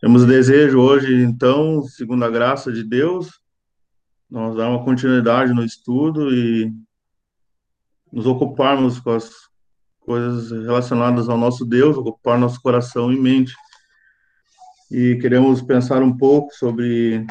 [0.00, 3.40] Temos desejo hoje, então, segundo a graça de Deus,
[4.30, 6.72] nós dar uma continuidade no estudo e
[8.12, 9.30] nos ocuparmos com as
[10.00, 13.54] coisas relacionadas ao nosso Deus, ocupar nosso coração e mente.
[14.90, 17.24] E queremos pensar um pouco sobre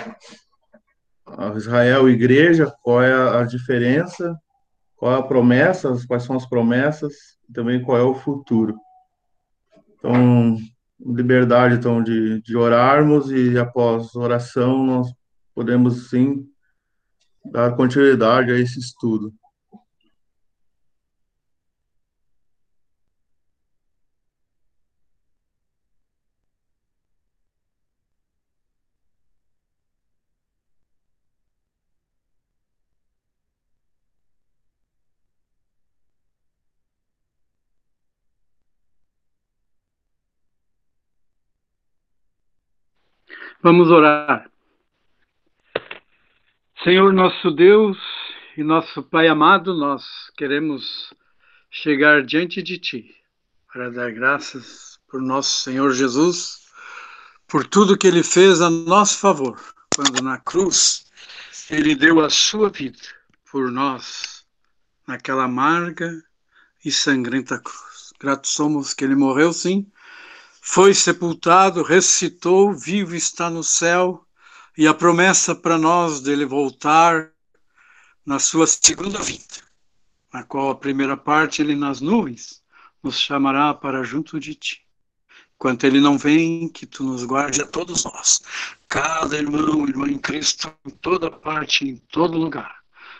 [1.55, 4.36] Israel e igreja, qual é a diferença,
[4.96, 7.14] qual é a promessa, quais são as promessas,
[7.50, 8.75] e também qual é o futuro.
[9.98, 10.57] Então,
[11.05, 15.14] liberdade então de, de orarmos e após oração nós
[15.54, 16.47] podemos sim
[17.45, 19.33] dar continuidade a esse estudo.
[43.63, 44.52] Vamos orar.
[46.83, 47.97] Senhor nosso Deus
[48.58, 50.03] e nosso Pai amado, nós
[50.36, 51.14] queremos
[51.72, 53.16] chegar diante de Ti
[53.72, 56.66] para dar graças por nosso Senhor Jesus,
[57.47, 59.58] por tudo que Ele fez a nosso favor,
[59.95, 61.05] quando na cruz
[61.70, 63.00] Ele deu a sua vida
[63.50, 64.45] por nós,
[65.08, 66.11] naquela amarga
[66.83, 68.11] e sangrenta cruz.
[68.20, 69.89] Gratos somos que Ele morreu, sim,
[70.66, 74.25] foi sepultado, ressuscitou, vivo está no céu,
[74.78, 77.31] e a promessa para nós dele voltar
[78.25, 79.61] na sua segunda vinda,
[80.31, 82.64] na qual a primeira parte ele nas nuvens
[83.03, 84.81] nos chamará para junto de ti.
[85.55, 88.42] Enquanto ele não vem, que tu nos guarde a todos nós,
[88.88, 92.73] cada irmão, irmã em Cristo, em toda parte, em todo lugar.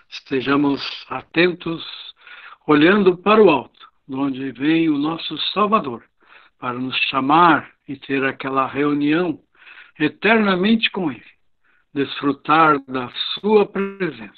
[0.10, 1.84] Estejamos atentos,
[2.66, 6.06] olhando para o alto, de onde vem o nosso Salvador
[6.64, 9.38] para nos chamar e ter aquela reunião
[10.00, 11.22] eternamente com Ele,
[11.94, 14.32] desfrutar da Sua presença.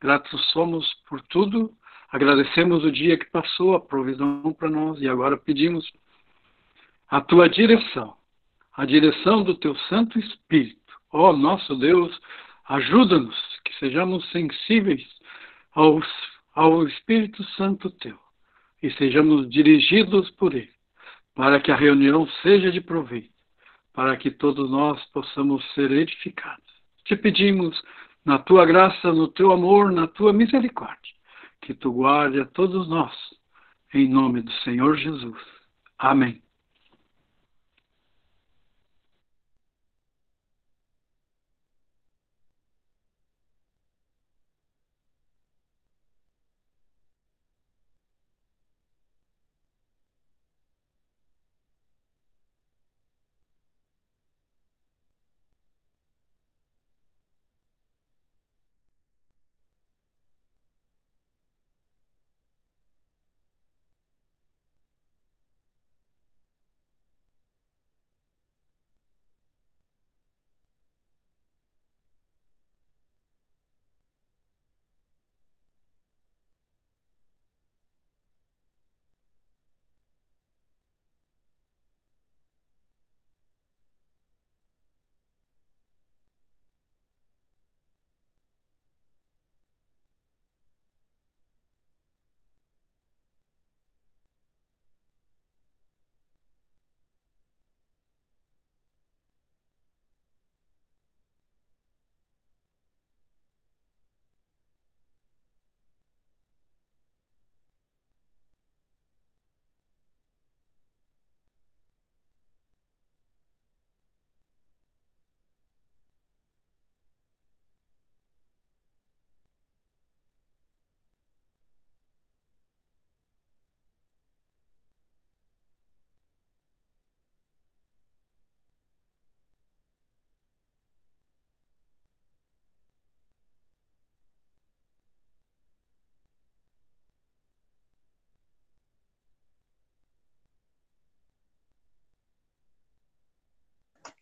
[0.00, 1.72] Gratos somos por tudo,
[2.12, 5.92] agradecemos o dia que passou, a provisão para nós e agora pedimos
[7.10, 8.14] a Tua direção,
[8.76, 10.94] a direção do Teu Santo Espírito.
[11.10, 12.16] Ó oh, nosso Deus,
[12.68, 15.02] ajuda-nos que sejamos sensíveis
[15.72, 16.06] aos,
[16.54, 18.16] ao Espírito Santo Teu
[18.80, 20.73] e sejamos dirigidos por Ele
[21.34, 23.34] para que a reunião seja de proveito,
[23.92, 26.64] para que todos nós possamos ser edificados.
[27.04, 27.80] Te pedimos,
[28.24, 31.12] na tua graça, no teu amor, na tua misericórdia,
[31.60, 33.14] que tu guarde a todos nós,
[33.92, 35.38] em nome do Senhor Jesus.
[35.98, 36.43] Amém.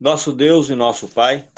[0.03, 1.49] Nosso Deus e nosso Pai,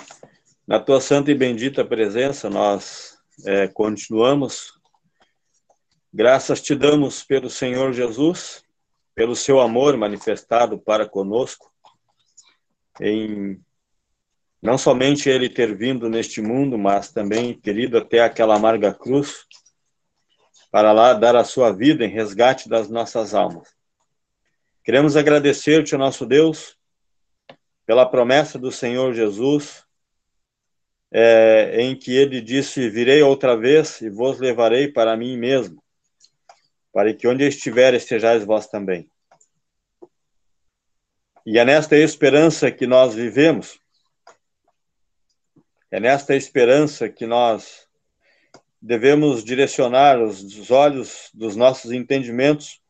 [0.68, 4.78] na tua santa e bendita presença, nós é, continuamos.
[6.12, 8.62] Graças te damos pelo Senhor Jesus,
[9.14, 11.72] pelo seu amor manifestado para conosco,
[13.00, 13.58] em
[14.60, 19.46] não somente ele ter vindo neste mundo, mas também ter ido até aquela amarga cruz,
[20.70, 23.74] para lá dar a sua vida em resgate das nossas almas.
[24.84, 26.76] Queremos agradecer-te, nosso Deus,
[27.86, 29.84] pela promessa do Senhor Jesus,
[31.12, 35.82] é, em que ele disse: Virei outra vez e vos levarei para mim mesmo,
[36.92, 39.08] para que onde estiver estejais vós também.
[41.46, 43.78] E é nesta esperança que nós vivemos,
[45.90, 47.86] é nesta esperança que nós
[48.80, 52.82] devemos direcionar os olhos dos nossos entendimentos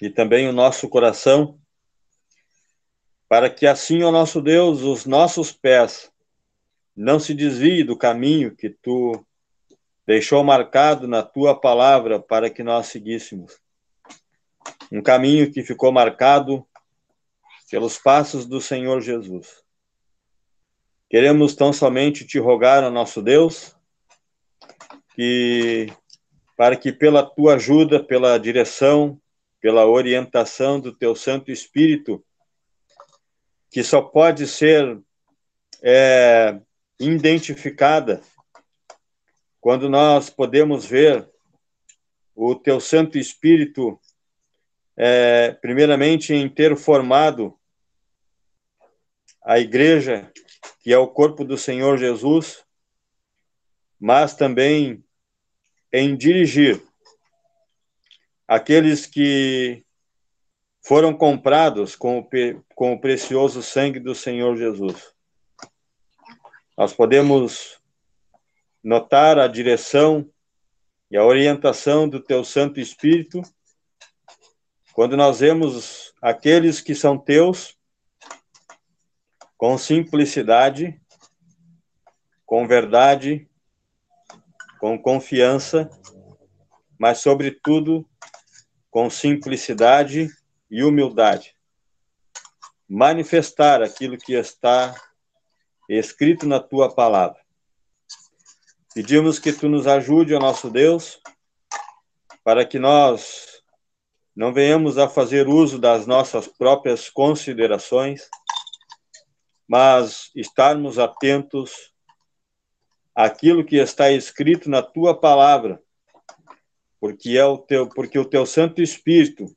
[0.00, 1.60] e também o nosso coração,
[3.32, 6.12] para que assim, ó nosso Deus, os nossos pés
[6.94, 9.24] não se desviem do caminho que tu
[10.06, 13.58] deixou marcado na tua palavra para que nós seguíssemos.
[14.92, 16.66] Um caminho que ficou marcado
[17.70, 19.64] pelos passos do Senhor Jesus.
[21.08, 23.74] Queremos tão somente te rogar, ó nosso Deus,
[25.14, 25.90] que
[26.54, 29.18] para que pela tua ajuda, pela direção,
[29.58, 32.22] pela orientação do teu Santo Espírito,
[33.72, 35.00] que só pode ser
[35.82, 36.60] é,
[37.00, 38.22] identificada
[39.60, 41.26] quando nós podemos ver
[42.34, 43.98] o teu Santo Espírito,
[44.94, 47.58] é, primeiramente em ter formado
[49.42, 50.30] a igreja
[50.80, 52.62] que é o corpo do Senhor Jesus,
[53.98, 55.02] mas também
[55.90, 56.82] em dirigir
[58.46, 59.82] aqueles que
[60.82, 62.28] foram comprados com o,
[62.74, 65.14] com o precioso sangue do Senhor Jesus.
[66.76, 67.80] Nós podemos
[68.82, 70.28] notar a direção
[71.10, 73.40] e a orientação do teu Santo Espírito
[74.92, 77.78] quando nós vemos aqueles que são teus
[79.56, 81.00] com simplicidade,
[82.44, 83.48] com verdade,
[84.80, 85.88] com confiança,
[86.98, 88.06] mas, sobretudo,
[88.90, 90.28] com simplicidade
[90.72, 91.54] e humildade.
[92.88, 94.94] Manifestar aquilo que está
[95.86, 97.38] escrito na tua palavra.
[98.94, 101.20] Pedimos que tu nos ajude, ó nosso Deus,
[102.42, 103.62] para que nós
[104.34, 108.30] não venhamos a fazer uso das nossas próprias considerações,
[109.68, 111.92] mas estarmos atentos
[113.14, 115.82] àquilo que está escrito na tua palavra,
[116.98, 119.54] porque é o teu, porque o teu Santo Espírito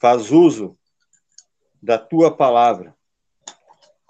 [0.00, 0.78] faz uso
[1.80, 2.96] da tua palavra.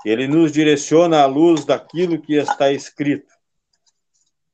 [0.04, 3.32] Ele nos direciona à luz daquilo que está escrito,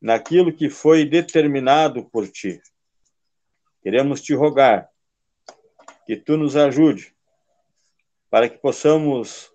[0.01, 2.61] naquilo que foi determinado por ti.
[3.83, 4.91] Queremos te rogar
[6.07, 7.15] que tu nos ajude
[8.31, 9.53] para que possamos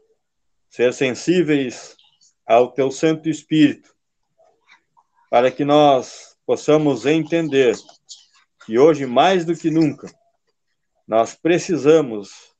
[0.69, 1.97] ser sensíveis
[2.45, 3.93] ao teu Santo Espírito,
[5.29, 7.75] para que nós possamos entender
[8.65, 10.07] que hoje, mais do que nunca,
[11.11, 12.55] nós precisamos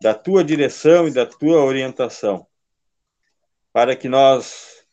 [0.00, 2.46] da tua direção e da tua orientação,
[3.72, 4.84] para que nós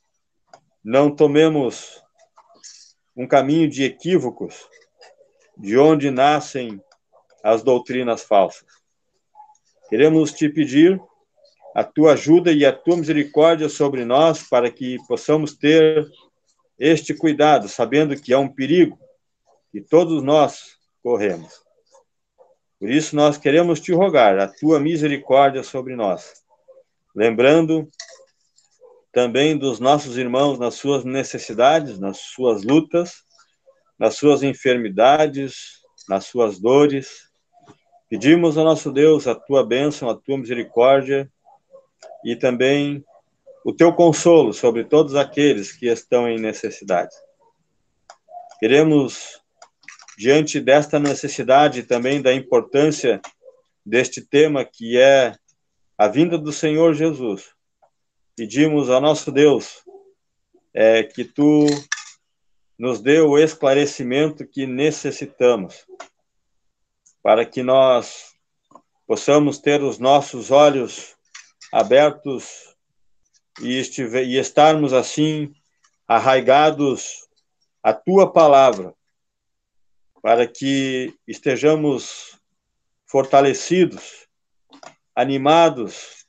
[0.83, 2.01] não tomemos
[3.15, 4.67] um caminho de equívocos,
[5.55, 6.81] de onde nascem
[7.43, 8.67] as doutrinas falsas.
[9.89, 10.99] Queremos te pedir
[11.75, 16.09] a tua ajuda e a tua misericórdia sobre nós, para que possamos ter
[16.79, 18.97] este cuidado, sabendo que é um perigo
[19.71, 21.66] que todos nós corremos.
[22.79, 26.43] Por isso, nós queremos te rogar a tua misericórdia sobre nós,
[27.15, 27.87] lembrando
[29.11, 33.23] também dos nossos irmãos nas suas necessidades, nas suas lutas,
[33.97, 37.31] nas suas enfermidades, nas suas dores.
[38.09, 41.31] Pedimos ao nosso Deus a tua bênção, a tua misericórdia
[42.23, 43.03] e também
[43.65, 47.13] o teu consolo sobre todos aqueles que estão em necessidade.
[48.59, 49.41] Queremos,
[50.17, 53.21] diante desta necessidade também da importância
[53.85, 55.35] deste tema que é
[55.95, 57.53] a vinda do Senhor Jesus,
[58.35, 59.83] pedimos ao nosso Deus
[60.73, 61.67] é, que tu
[62.77, 65.85] nos dê o esclarecimento que necessitamos,
[67.21, 68.33] para que nós
[69.05, 71.15] possamos ter os nossos olhos
[71.71, 72.75] abertos
[73.61, 75.53] e, e estarmos assim
[76.07, 77.27] arraigados
[77.83, 78.96] à tua palavra,
[80.21, 82.37] para que estejamos
[83.05, 84.27] fortalecidos,
[85.15, 86.25] animados,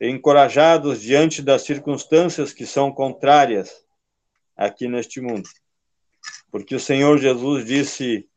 [0.00, 3.84] encorajados diante das circunstâncias que são contrárias
[4.56, 5.48] aqui neste mundo.
[6.50, 8.28] Porque o Senhor Jesus disse: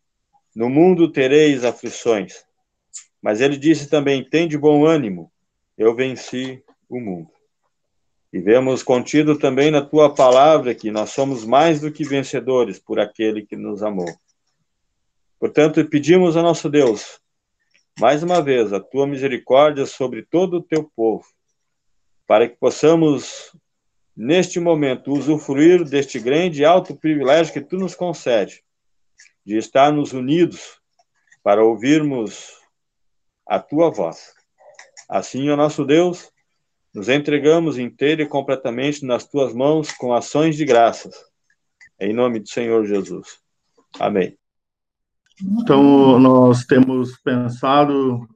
[0.56, 2.44] No mundo tereis aflições.
[3.22, 5.32] Mas ele disse também: Tem de bom ânimo,
[5.78, 7.30] eu venci o mundo.
[8.32, 13.00] E vemos contido também na tua palavra que nós somos mais do que vencedores por
[13.00, 14.10] aquele que nos amou.
[15.44, 17.20] Portanto, pedimos ao nosso Deus
[18.00, 21.26] mais uma vez, a tua misericórdia sobre todo o teu povo,
[22.26, 23.52] para que possamos,
[24.16, 28.64] neste momento, usufruir deste grande e alto privilégio que tu nos concede,
[29.46, 30.80] de estarmos unidos
[31.44, 32.58] para ouvirmos
[33.46, 34.34] a tua voz.
[35.10, 36.32] Assim, ó nosso Deus,
[36.94, 41.14] nos entregamos inteiro e completamente nas tuas mãos com ações de graças.
[42.00, 43.42] Em nome do Senhor Jesus.
[44.00, 44.38] Amém.
[45.42, 48.28] Então, nós temos pensado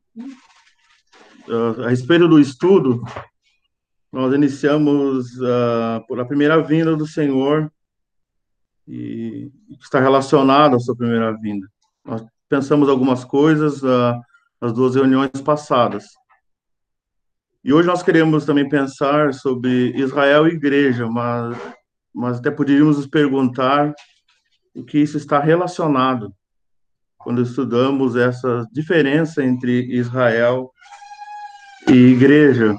[1.47, 3.03] uh, a respeito do estudo,
[4.11, 7.71] nós iniciamos uh, por a primeira vinda do Senhor
[8.87, 11.67] e está relacionado à sua primeira vinda.
[12.03, 14.19] Nós pensamos algumas coisas uh,
[14.59, 16.05] nas duas reuniões passadas.
[17.63, 21.57] E hoje nós queremos também pensar sobre Israel e igreja, mas,
[22.13, 23.93] mas até poderíamos nos perguntar
[24.73, 26.33] o que isso está relacionado
[27.27, 30.71] quando estudamos essa diferença entre Israel
[31.89, 32.73] e igreja.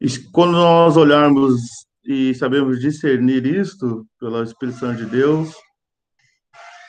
[0.00, 1.60] E quando nós olharmos
[2.06, 5.54] e sabemos discernir isto pela Espírito de Deus,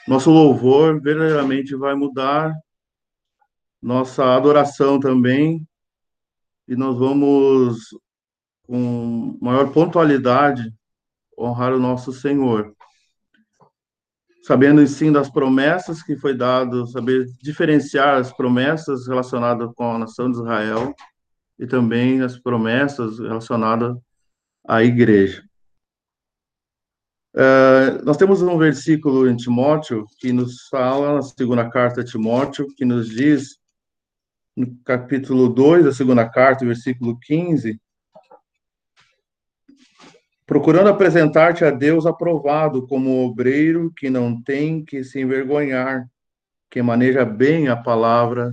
[0.08, 2.54] nosso louvor verdadeiramente vai mudar,
[3.82, 5.68] nossa adoração também,
[6.70, 7.80] e nós vamos,
[8.64, 10.74] com maior pontualidade,
[11.38, 12.74] honrar o nosso Senhor
[14.46, 20.32] sabendo sim das promessas que foi dado, saber diferenciar as promessas relacionadas com a nação
[20.32, 20.94] de Israel
[21.58, 23.98] e também as promessas relacionadas
[24.68, 25.44] à igreja.
[27.34, 32.68] Uh, nós temos um versículo em Timóteo que nos fala, na segunda carta a Timóteo,
[32.78, 33.58] que nos diz,
[34.56, 37.82] no capítulo 2 da segunda carta, versículo 15,
[40.46, 46.08] procurando apresentar-te a Deus aprovado como obreiro que não tem que se envergonhar,
[46.70, 48.52] que maneja bem a palavra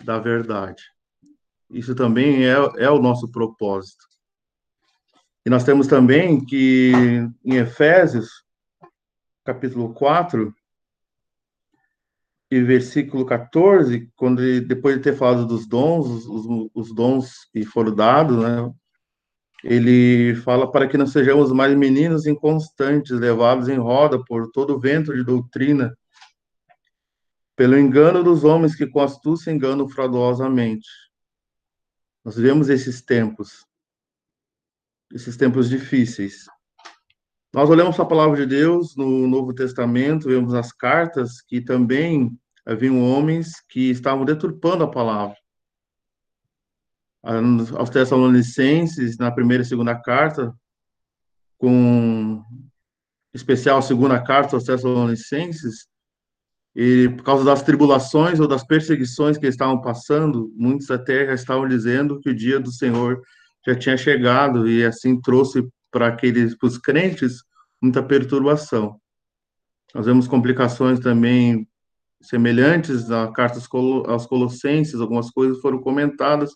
[0.00, 0.82] da verdade.
[1.70, 4.04] Isso também é, é o nosso propósito.
[5.46, 6.92] E nós temos também que
[7.44, 8.44] em Efésios,
[9.44, 10.52] capítulo 4,
[12.50, 17.64] e versículo 14, quando ele, depois de ter falado dos dons, os, os dons que
[17.64, 18.72] foram dados, né,
[19.62, 24.80] ele fala para que não sejamos mais meninos inconstantes, levados em roda por todo o
[24.80, 25.96] vento de doutrina,
[27.54, 30.88] pelo engano dos homens que com astúcia enganam fraudulosamente.
[32.24, 33.66] Nós vivemos esses tempos,
[35.12, 36.46] esses tempos difíceis.
[37.52, 42.30] Nós olhamos a palavra de Deus no Novo Testamento, vemos as cartas que também
[42.64, 45.39] haviam homens que estavam deturpando a palavra
[47.22, 50.52] aos Tessalonicenses, na primeira e segunda carta,
[51.58, 52.42] com
[53.34, 55.88] especial segunda carta aos Tessalonicenses,
[56.74, 61.68] e por causa das tribulações ou das perseguições que estavam passando, muitos até já estavam
[61.68, 63.20] dizendo que o dia do Senhor
[63.66, 67.42] já tinha chegado e assim trouxe para aqueles para os crentes
[67.82, 69.00] muita perturbação.
[69.94, 71.68] Nós vemos complicações também
[72.22, 73.66] semelhantes a cartas
[74.06, 76.52] aos Colossenses, algumas coisas foram comentadas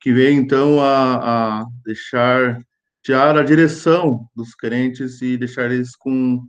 [0.00, 2.58] que veio então a, a deixar
[3.02, 6.46] tirar a direção dos crentes e deixar eles com,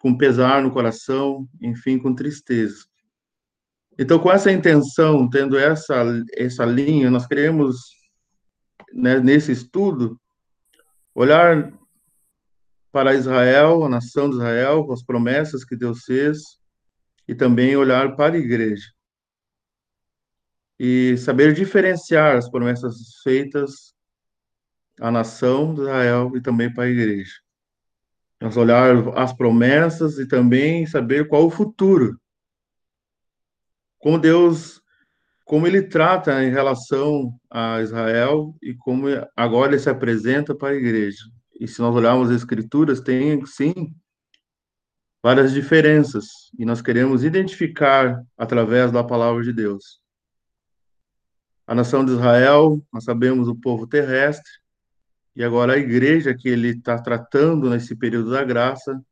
[0.00, 2.84] com pesar no coração, enfim, com tristeza.
[3.98, 6.04] Então, com essa intenção, tendo essa,
[6.34, 7.76] essa linha, nós queremos,
[8.92, 10.20] né, nesse estudo,
[11.14, 11.72] olhar
[12.92, 16.38] para Israel, a nação de Israel, as promessas que Deus fez,
[17.26, 18.95] e também olhar para a igreja
[20.78, 23.94] e saber diferenciar as promessas feitas
[25.00, 27.34] à nação de Israel e também para a igreja.
[28.40, 32.20] Nós olhar as promessas e também saber qual o futuro.
[33.98, 34.82] Como Deus,
[35.44, 40.76] como ele trata em relação a Israel e como agora ele se apresenta para a
[40.76, 41.24] igreja.
[41.58, 43.94] E se nós olharmos as escrituras, tem sim
[45.22, 46.26] várias diferenças
[46.58, 50.05] e nós queremos identificar através da palavra de Deus
[51.66, 54.50] a nação de Israel, nós sabemos o povo terrestre,
[55.34, 59.02] e agora a igreja que ele está tratando nesse período da graça,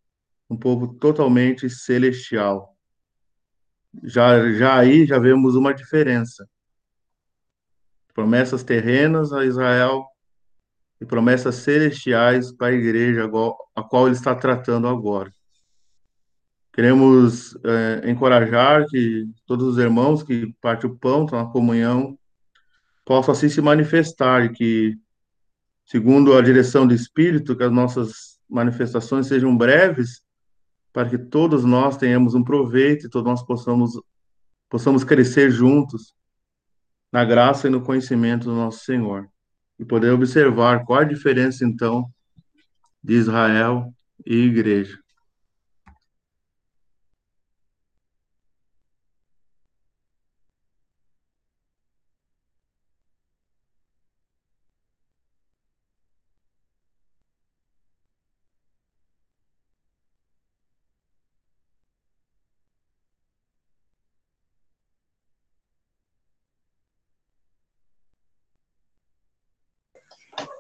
[0.49, 2.75] um povo totalmente celestial.
[4.03, 6.49] Já, já aí já vemos uma diferença.
[8.15, 10.07] Promessas terrenas a Israel
[11.01, 13.29] e promessas celestiais para a igreja
[13.75, 15.31] a qual ele está tratando agora.
[16.73, 22.19] Queremos é, encorajar que todos os irmãos que partem o pão, estão na comunhão,
[23.05, 24.97] possa assim se manifestar que,
[25.85, 30.23] segundo a direção do Espírito, que as nossas manifestações sejam breves,
[30.93, 34.01] para que todos nós tenhamos um proveito e todos nós possamos
[34.69, 36.15] possamos crescer juntos
[37.13, 39.29] na graça e no conhecimento do nosso Senhor
[39.79, 42.11] e poder observar qual a diferença então
[43.03, 43.93] de Israel
[44.25, 45.04] e igreja.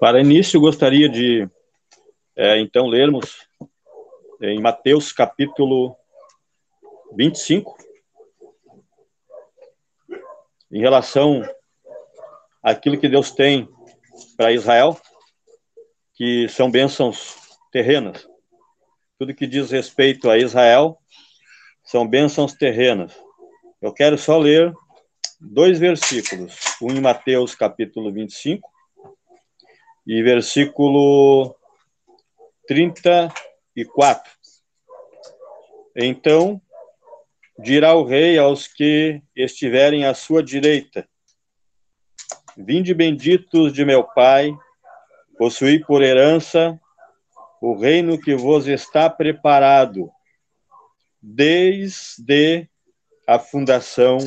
[0.00, 1.48] Para início, gostaria de,
[2.36, 3.46] é, então, lermos
[4.42, 5.96] em Mateus capítulo
[7.16, 7.76] 25,
[10.72, 11.42] em relação
[12.60, 13.68] àquilo que Deus tem
[14.36, 15.00] para Israel,
[16.14, 17.36] que são bênçãos
[17.70, 18.28] terrenas.
[19.16, 20.98] Tudo que diz respeito a Israel
[21.84, 23.12] são bênçãos terrenas.
[23.80, 24.74] Eu quero só ler
[25.40, 28.73] dois versículos, um em Mateus capítulo 25
[30.06, 31.54] e versículo
[32.66, 34.32] 34.
[35.96, 36.60] Então
[37.58, 41.08] dirá o rei aos que estiverem à sua direita:
[42.56, 44.52] Vinde benditos de meu Pai,
[45.38, 46.78] possuí por herança
[47.60, 50.10] o reino que vos está preparado
[51.22, 52.68] desde
[53.26, 54.18] a fundação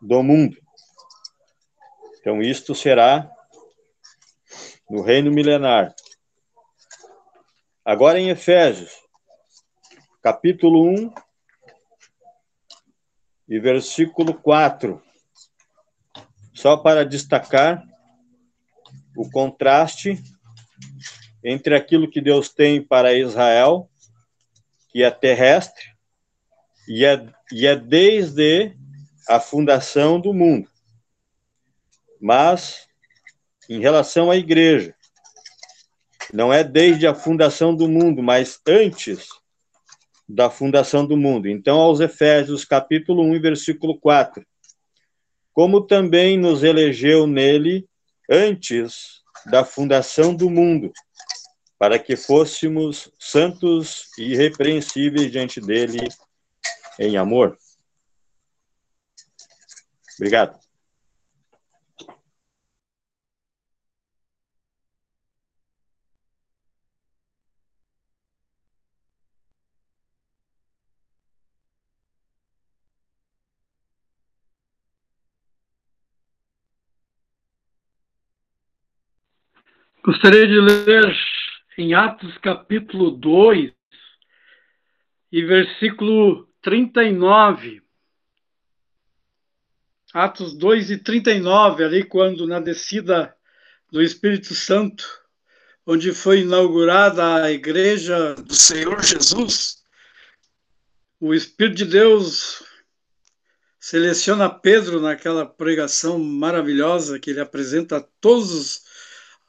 [0.00, 0.56] do mundo.
[2.18, 3.30] Então, isto será
[4.92, 5.94] no reino milenar.
[7.82, 8.92] Agora em Efésios,
[10.20, 11.14] capítulo 1
[13.48, 15.02] e versículo 4.
[16.52, 17.82] Só para destacar
[19.16, 20.22] o contraste
[21.42, 23.88] entre aquilo que Deus tem para Israel,
[24.90, 25.86] que é terrestre,
[26.86, 28.76] e é, e é desde
[29.26, 30.68] a fundação do mundo.
[32.20, 32.91] Mas
[33.68, 34.94] em relação à igreja.
[36.32, 39.28] Não é desde a fundação do mundo, mas antes
[40.28, 41.48] da fundação do mundo.
[41.48, 44.44] Então, aos Efésios, capítulo 1, versículo 4.
[45.52, 47.86] Como também nos elegeu nele
[48.30, 50.92] antes da fundação do mundo,
[51.78, 56.08] para que fôssemos santos e irrepreensíveis diante dele
[56.98, 57.58] em amor.
[60.16, 60.61] Obrigado.
[80.04, 81.16] Gostaria de ler
[81.78, 83.72] em Atos capítulo 2
[85.30, 87.80] e versículo 39.
[90.12, 93.32] Atos 2 e 39, ali quando na descida
[93.92, 95.04] do Espírito Santo,
[95.86, 99.84] onde foi inaugurada a igreja do Senhor Jesus,
[101.20, 102.64] o Espírito de Deus
[103.78, 108.82] seleciona Pedro naquela pregação maravilhosa que ele apresenta a todos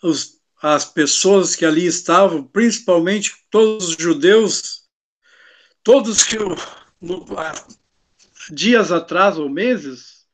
[0.04, 4.84] os as pessoas que ali estavam, principalmente todos os judeus,
[5.84, 6.38] todos que
[7.02, 7.26] no,
[8.50, 10.26] dias atrás ou meses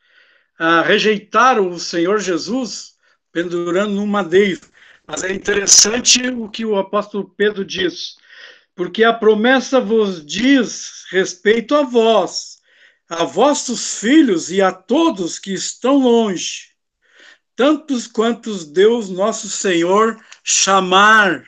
[0.60, 2.94] ah, rejeitaram o Senhor Jesus
[3.32, 4.62] pendurando no madeiro.
[5.08, 8.16] Mas é interessante o que o apóstolo Pedro diz,
[8.76, 12.60] porque a promessa vos diz respeito a vós,
[13.10, 16.69] a vossos filhos e a todos que estão longe
[17.60, 21.44] tantos quantos Deus nosso Senhor chamar.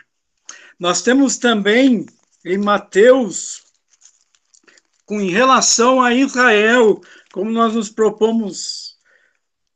[0.77, 2.05] Nós temos também
[2.43, 3.63] em Mateus,
[5.05, 6.99] com em relação a Israel,
[7.31, 8.97] como nós nos propomos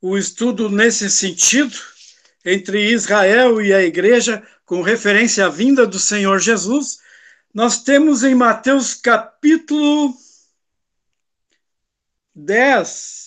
[0.02, 1.74] o estudo nesse sentido,
[2.44, 6.98] entre Israel e a igreja, com referência à vinda do Senhor Jesus,
[7.54, 10.14] nós temos em Mateus capítulo
[12.36, 13.25] 10,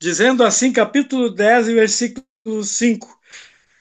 [0.00, 3.20] dizendo assim, capítulo 10, versículo 5.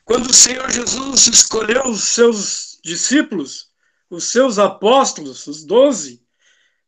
[0.03, 3.69] Quando o Senhor Jesus escolheu os seus discípulos,
[4.09, 6.21] os seus apóstolos, os doze,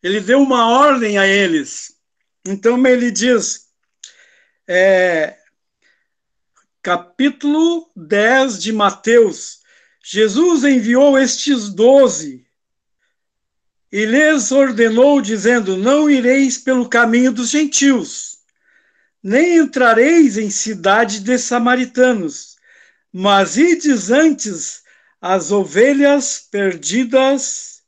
[0.04, 1.96] ele deu uma ordem a eles.
[2.46, 3.68] Então ele diz,
[4.68, 5.38] é,
[6.82, 9.62] capítulo 10 de Mateus,
[10.04, 12.46] Jesus enviou estes doze
[13.92, 18.41] e lhes ordenou, dizendo: Não ireis pelo caminho dos gentios
[19.24, 22.56] nem entrareis em cidade de samaritanos,
[23.14, 24.82] mas ides antes
[25.22, 27.84] as ovelhas perdidas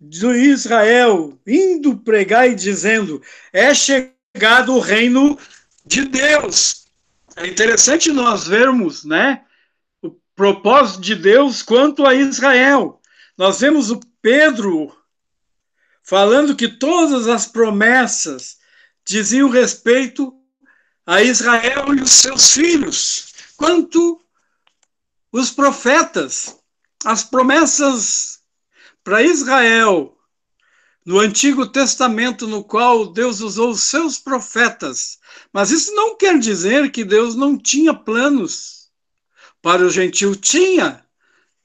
[0.00, 5.38] de Israel, indo pregar e dizendo: é chegado o reino
[5.84, 6.86] de Deus.
[7.36, 9.42] É interessante nós vermos, né,
[10.02, 13.00] o propósito de Deus quanto a Israel.
[13.36, 14.94] Nós vemos o Pedro
[16.02, 18.58] falando que todas as promessas
[19.04, 20.39] diziam respeito
[21.10, 24.20] a Israel e os seus filhos, quanto
[25.32, 26.56] os profetas,
[27.04, 28.38] as promessas
[29.02, 30.16] para Israel
[31.04, 35.18] no Antigo Testamento, no qual Deus usou os seus profetas.
[35.52, 38.88] Mas isso não quer dizer que Deus não tinha planos
[39.60, 40.36] para o gentil.
[40.36, 41.04] Tinha.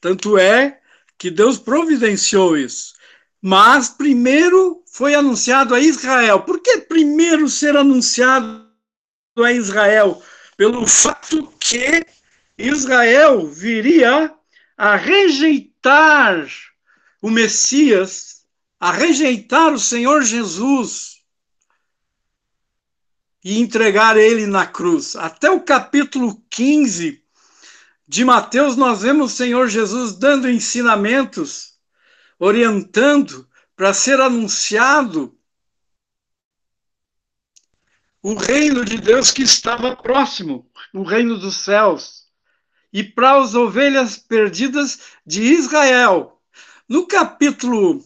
[0.01, 0.79] Tanto é
[1.19, 2.95] que Deus providenciou isso.
[3.39, 6.41] Mas primeiro foi anunciado a Israel.
[6.41, 8.64] Por que primeiro ser anunciado
[9.43, 10.21] a Israel?
[10.55, 12.05] Pelo fato que
[12.57, 14.33] Israel viria
[14.77, 16.47] a rejeitar
[17.21, 18.45] o Messias,
[18.79, 21.21] a rejeitar o Senhor Jesus
[23.43, 25.15] e entregar ele na cruz.
[25.15, 27.21] Até o capítulo 15
[28.07, 31.73] de Mateus, nós vemos o Senhor Jesus dando ensinamentos,
[32.39, 35.34] orientando para ser anunciado
[38.25, 42.23] o reino de Deus que estava próximo, o reino dos céus,
[42.91, 46.41] e para as ovelhas perdidas de Israel.
[46.89, 48.03] No capítulo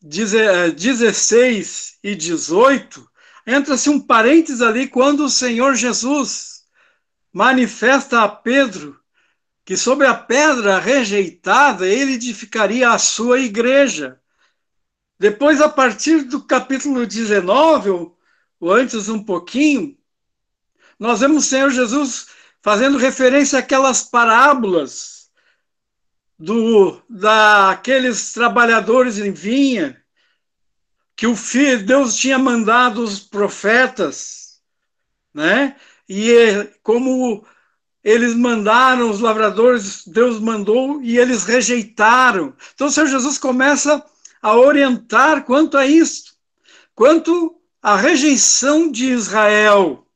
[0.00, 3.06] 16 e 18,
[3.46, 6.64] entra-se um parênteses ali quando o Senhor Jesus
[7.30, 8.98] manifesta a Pedro
[9.62, 14.18] que sobre a pedra rejeitada ele edificaria a sua igreja.
[15.18, 18.13] Depois, a partir do capítulo 19,
[18.64, 19.94] ou, antes um pouquinho,
[20.98, 22.28] nós vemos o Senhor Jesus
[22.62, 25.30] fazendo referência àquelas parábolas
[26.38, 30.02] do daqueles trabalhadores em vinha
[31.14, 34.62] que o filho Deus tinha mandado os profetas,
[35.34, 35.76] né?
[36.08, 36.32] E
[36.82, 37.46] como
[38.02, 42.56] eles mandaram os lavradores, Deus mandou e eles rejeitaram.
[42.74, 44.02] Então o Senhor Jesus começa
[44.40, 46.34] a orientar quanto a isso,
[46.94, 50.06] quanto à rejeição de Israel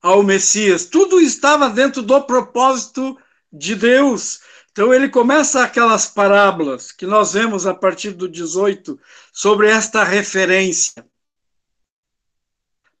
[0.00, 0.86] ao Messias.
[0.86, 3.16] Tudo estava dentro do propósito
[3.52, 4.40] de Deus.
[4.72, 8.98] Então ele começa aquelas parábolas que nós vemos a partir do 18
[9.32, 11.06] sobre esta referência.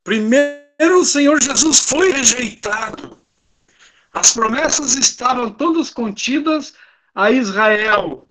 [0.04, 3.20] Primeiro o Senhor Jesus foi rejeitado
[4.12, 6.74] as promessas estavam todas contidas
[7.14, 8.28] a Israel.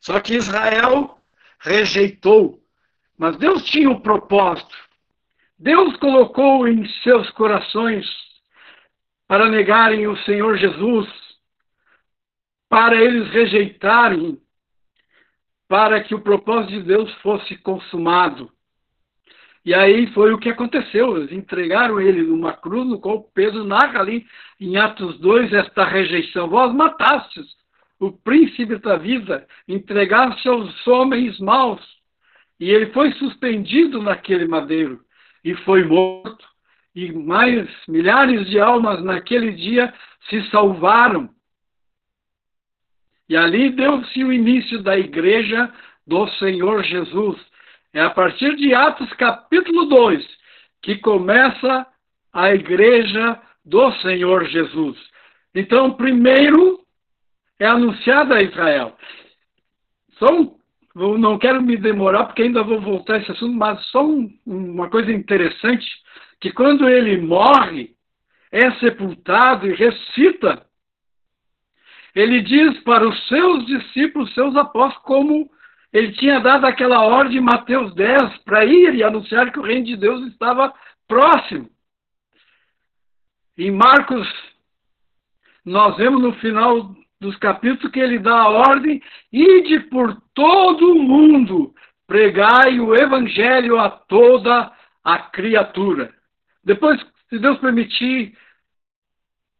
[0.00, 1.18] Só que Israel
[1.58, 2.62] rejeitou.
[3.18, 4.76] Mas Deus tinha um propósito.
[5.58, 8.06] Deus colocou em seus corações
[9.26, 11.08] para negarem o Senhor Jesus,
[12.68, 14.38] para eles rejeitarem,
[15.68, 18.50] para que o propósito de Deus fosse consumado.
[19.64, 21.16] E aí foi o que aconteceu.
[21.16, 24.24] Eles entregaram ele numa cruz, no qual Pedro narra ali
[24.60, 26.48] em Atos 2 esta rejeição.
[26.48, 27.44] Vós matastes
[27.98, 31.95] o príncipe da vida, entregaste aos homens maus.
[32.58, 35.00] E ele foi suspendido naquele madeiro
[35.44, 36.44] e foi morto.
[36.94, 39.92] E mais milhares de almas naquele dia
[40.30, 41.28] se salvaram.
[43.28, 45.72] E ali deu-se o início da igreja
[46.06, 47.38] do Senhor Jesus
[47.92, 50.24] é a partir de Atos capítulo 2
[50.82, 51.86] que começa
[52.32, 54.96] a igreja do Senhor Jesus.
[55.54, 56.80] Então, primeiro
[57.58, 58.96] é anunciada a Israel.
[60.18, 60.26] Só
[60.96, 64.32] um, não quero me demorar porque ainda vou voltar a esse assunto, mas só um,
[64.46, 65.86] uma coisa interessante,
[66.40, 67.94] que quando ele morre,
[68.50, 70.66] é sepultado e ressuscita,
[72.14, 75.50] ele diz para os seus discípulos, seus apóstolos, como
[75.92, 79.84] ele tinha dado aquela ordem em Mateus 10 para ir e anunciar que o reino
[79.84, 80.72] de Deus estava
[81.06, 81.68] próximo.
[83.58, 84.26] Em Marcos,
[85.64, 89.02] nós vemos no final dos capítulos que ele dá a ordem:
[89.32, 91.74] ide por todo o mundo,
[92.06, 96.12] pregai o evangelho a toda a criatura.
[96.62, 98.36] Depois, se Deus permitir,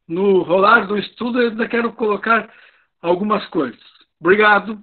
[0.09, 2.53] no rolar do estudo, eu ainda quero colocar
[3.01, 3.81] algumas coisas.
[4.21, 4.83] Obrigado.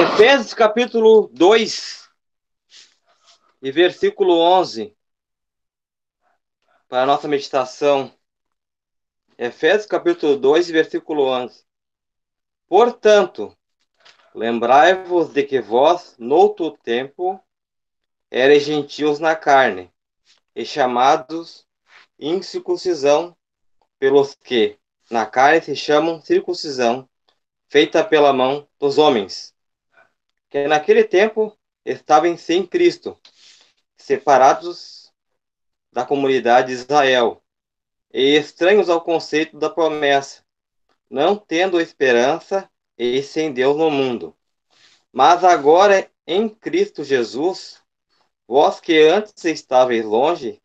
[0.00, 2.08] Efésios capítulo 2
[3.60, 4.96] e versículo 11
[6.88, 8.14] para a nossa meditação.
[9.36, 11.64] Efésios capítulo 2 e versículo 11.
[12.68, 13.58] Portanto,
[14.32, 17.42] lembrai-vos de que vós, noutro tempo,
[18.30, 19.92] eres gentios na carne,
[20.54, 21.66] e chamados
[22.16, 23.36] incircuncisão
[23.98, 24.78] pelos que
[25.10, 27.08] na carne se chamam circuncisão,
[27.68, 29.57] feita pela mão dos homens,
[30.48, 33.18] que naquele tempo estavam sem Cristo,
[33.96, 35.12] separados
[35.92, 37.42] da comunidade de Israel,
[38.12, 40.42] e estranhos ao conceito da promessa,
[41.10, 44.36] não tendo esperança e sem Deus no mundo.
[45.12, 47.82] Mas agora, em Cristo Jesus,
[48.46, 50.62] vós que antes estáveis longe,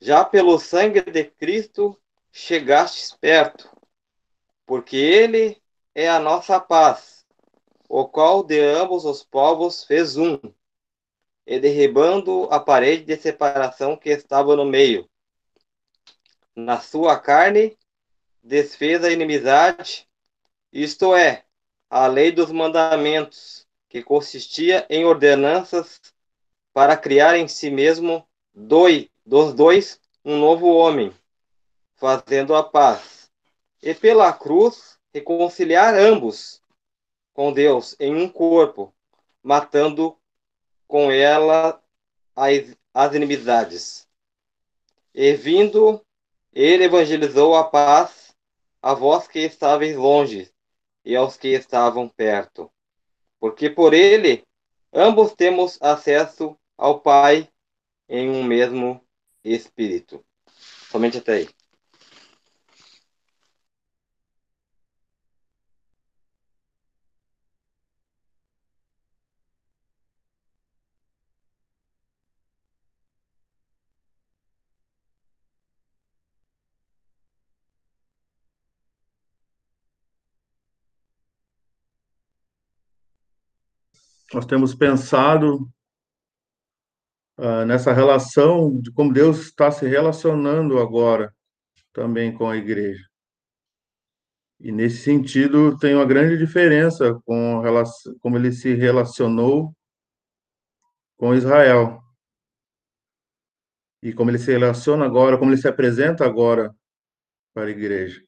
[0.00, 1.98] já pelo sangue de Cristo
[2.30, 3.70] chegastes perto,
[4.66, 5.60] porque Ele
[5.94, 7.15] é a nossa paz,
[7.88, 10.38] o qual de ambos os povos fez um,
[11.46, 15.08] e derribando a parede de separação que estava no meio,
[16.54, 17.76] na sua carne,
[18.42, 20.08] desfez a inimizade,
[20.72, 21.44] isto é,
[21.88, 26.00] a lei dos mandamentos, que consistia em ordenanças
[26.72, 31.14] para criar em si mesmo dois, dos dois um novo homem,
[31.94, 33.30] fazendo a paz,
[33.82, 36.60] e pela cruz reconciliar ambos
[37.36, 38.94] com Deus em um corpo,
[39.42, 40.16] matando
[40.88, 41.78] com ela
[42.34, 44.08] as, inimizades.
[45.14, 46.02] E vindo
[46.50, 48.34] ele evangelizou a paz
[48.80, 50.50] a vós que estáveis longe
[51.04, 52.72] e aos que estavam perto.
[53.38, 54.42] Porque por ele
[54.90, 57.46] ambos temos acesso ao Pai
[58.08, 59.04] em um mesmo
[59.44, 60.24] Espírito.
[60.90, 61.55] Somente até aí.
[84.36, 85.66] Nós temos pensado
[87.38, 91.34] uh, nessa relação de como Deus está se relacionando agora
[91.90, 93.02] também com a igreja.
[94.60, 99.74] E nesse sentido tem uma grande diferença com relação, como ele se relacionou
[101.16, 101.98] com Israel.
[104.02, 106.74] E como ele se relaciona agora, como ele se apresenta agora
[107.54, 108.22] para a igreja.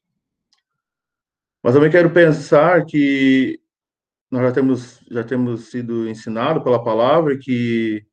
[1.63, 3.61] Mas também quero pensar que
[4.31, 8.07] nós já temos, já temos sido ensinado pela palavra que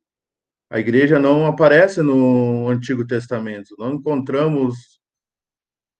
[0.70, 3.74] a igreja não aparece no Antigo Testamento.
[3.78, 5.00] Não encontramos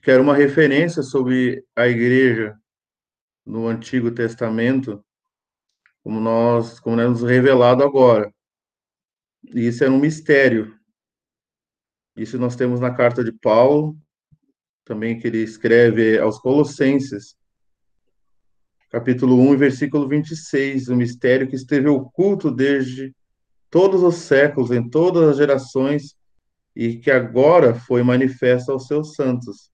[0.03, 2.57] que era uma referência sobre a igreja
[3.45, 5.05] no Antigo Testamento,
[6.03, 8.33] como nós, como é nos revelado agora.
[9.45, 10.77] E isso é um mistério.
[12.17, 13.97] Isso nós temos na carta de Paulo,
[14.85, 17.37] também que ele escreve aos Colossenses,
[18.91, 23.15] capítulo 1, versículo 26, o mistério que esteve oculto desde
[23.71, 26.17] todos os séculos, em todas as gerações,
[26.75, 29.71] e que agora foi manifesto aos seus santos,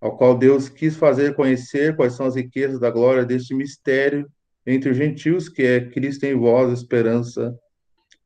[0.00, 4.26] ao qual Deus quis fazer conhecer quais são as riquezas da glória deste mistério
[4.66, 7.54] entre os gentios, que é Cristo em vós, esperança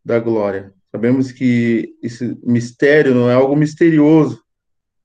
[0.04, 0.72] da glória.
[0.90, 4.42] Sabemos que esse mistério não é algo misterioso,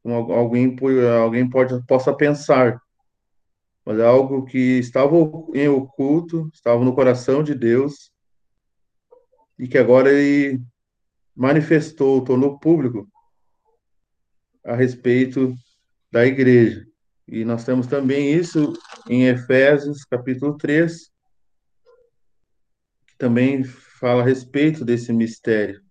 [0.01, 0.75] como alguém,
[1.19, 2.79] alguém pode, possa pensar,
[3.85, 5.15] mas é algo que estava
[5.53, 8.11] em oculto, estava no coração de Deus
[9.59, 10.59] e que agora ele
[11.35, 13.07] manifestou, tornou público
[14.63, 15.53] a respeito
[16.11, 16.85] da igreja.
[17.27, 18.73] E nós temos também isso
[19.07, 21.11] em Efésios, capítulo 3,
[23.07, 25.81] que também fala a respeito desse mistério.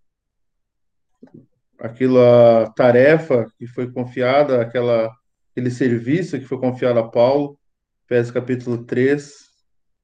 [1.78, 5.12] Aquilo, a tarefa que foi confiada, aquela,
[5.52, 7.58] aquele serviço que foi confiado a Paulo,
[8.06, 9.50] Efésios capítulo 3,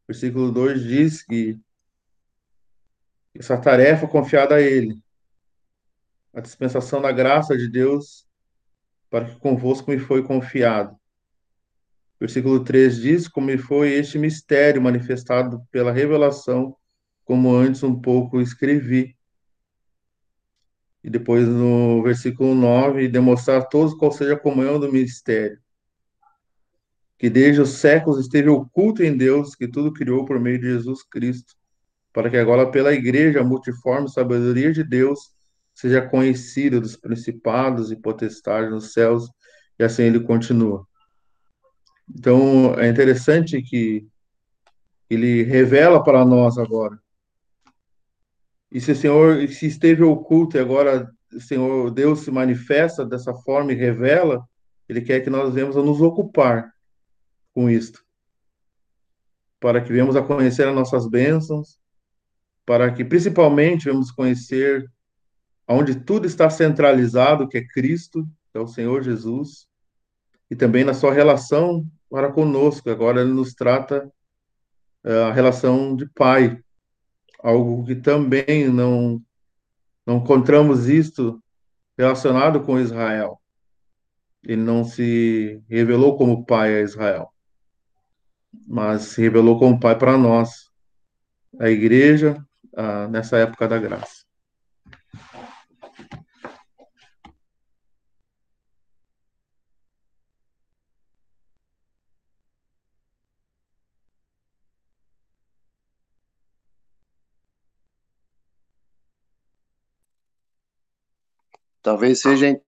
[0.08, 1.60] versículo 2 diz que
[3.34, 4.98] essa tarefa confiada a ele,
[6.32, 8.26] a dispensação da graça de Deus
[9.10, 10.96] para que convosco me foi confiado.
[12.18, 16.74] Versículo 3 diz: Como foi este mistério manifestado pela revelação,
[17.22, 19.14] como antes um pouco escrevi.
[21.04, 25.60] E depois no versículo 9, demonstrar a todos qual seja a comunhão do mistério
[27.20, 31.02] que desde os séculos esteve oculto em Deus, que tudo criou por meio de Jesus
[31.02, 31.52] Cristo,
[32.14, 35.30] para que agora pela igreja a multiforme sabedoria de Deus
[35.74, 39.30] seja conhecida dos principados e potestades nos céus,
[39.78, 40.86] e assim ele continua.
[42.08, 44.08] Então, é interessante que
[45.10, 46.98] ele revela para nós agora.
[48.72, 53.34] E se o Senhor, se esteve oculto e agora o Senhor Deus se manifesta dessa
[53.34, 54.42] forma e revela,
[54.88, 56.72] ele quer que nós venhamos a nos ocupar
[57.54, 58.04] com isto,
[59.58, 61.78] para que venhamos a conhecer as nossas bênçãos,
[62.64, 64.90] para que principalmente venhamos conhecer
[65.66, 69.68] onde tudo está centralizado, que é Cristo, que é o Senhor Jesus,
[70.50, 72.90] e também na sua relação para conosco.
[72.90, 74.10] Agora ele nos trata
[75.04, 76.62] é, a relação de pai,
[77.42, 79.22] algo que também não
[80.06, 81.40] não encontramos isto
[81.96, 83.40] relacionado com Israel.
[84.42, 87.28] Ele não se revelou como pai a Israel,
[88.70, 90.70] mas se revelou como pai para nós,
[91.58, 92.36] a igreja,
[93.10, 94.20] nessa época da graça.
[111.82, 112.60] talvez seja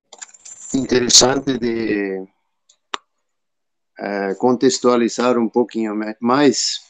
[0.74, 2.26] interessante de
[3.98, 6.81] é, contextualizar um pouquinho mais.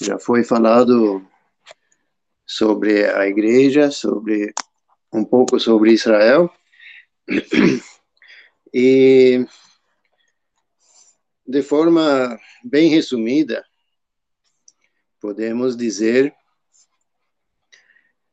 [0.00, 1.26] Já foi falado
[2.46, 4.52] sobre a igreja, sobre
[5.12, 6.52] um pouco sobre Israel.
[8.72, 9.46] E
[11.46, 13.64] de forma bem resumida,
[15.20, 16.34] podemos dizer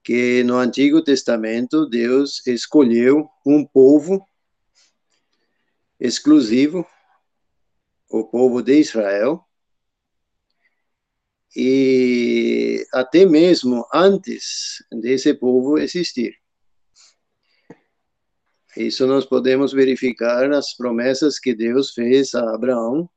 [0.04, 4.28] que no Antigo Testamento Deus escolheu um povo
[6.00, 6.86] exclusivo,
[8.10, 9.44] o povo de Israel,
[11.56, 16.36] e até mesmo antes desse povo existir.
[18.76, 23.08] Isso nós podemos verificar nas promessas que Deus fez a Abraão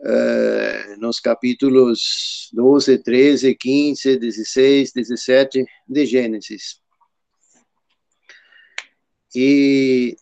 [0.00, 6.78] uh, nos capítulos 12, 13, 15, 16, 17 de Gênesis.
[9.34, 10.14] E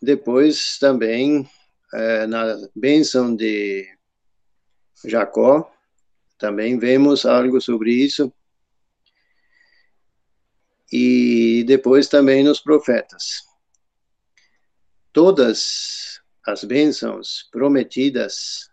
[0.00, 1.48] depois também
[1.92, 3.86] uh, na bênção de
[5.04, 5.72] Jacó,
[6.38, 8.32] também vemos algo sobre isso.
[10.92, 13.42] E depois também nos profetas.
[15.12, 18.70] Todas as bênçãos prometidas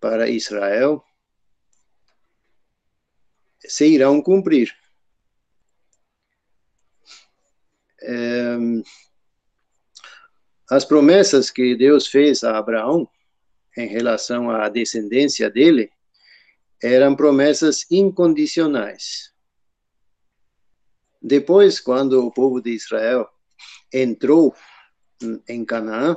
[0.00, 1.04] para Israel
[3.60, 4.72] se irão cumprir.
[8.02, 8.56] É,
[10.70, 13.08] as promessas que Deus fez a Abraão
[13.76, 15.90] em relação à descendência dele
[16.82, 19.32] eram promessas incondicionais.
[21.22, 23.28] Depois, quando o povo de Israel
[23.92, 24.54] entrou
[25.48, 26.16] em Canaã,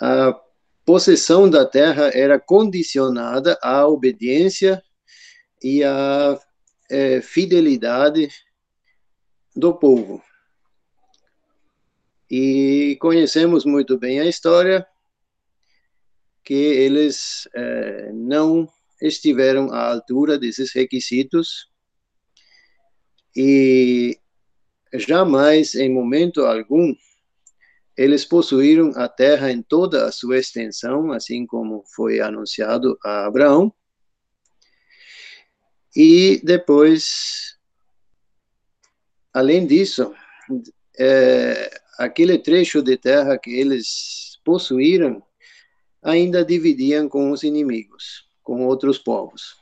[0.00, 0.40] a
[0.84, 4.82] possessão da terra era condicionada à obediência
[5.62, 6.40] e à
[6.90, 8.28] é, fidelidade
[9.54, 10.22] do povo.
[12.30, 14.86] E conhecemos muito bem a história,
[16.44, 18.68] que eles é, não
[19.00, 21.70] estiveram à altura desses requisitos
[23.34, 24.18] e
[24.94, 26.94] jamais, em momento algum,
[27.96, 33.72] eles possuíram a terra em toda a sua extensão, assim como foi anunciado a Abraão.
[35.94, 37.58] E depois,
[39.32, 40.14] além disso,
[40.98, 45.22] é, aquele trecho de terra que eles possuíram
[46.02, 49.56] ainda dividiam com os inimigos, com outros povos.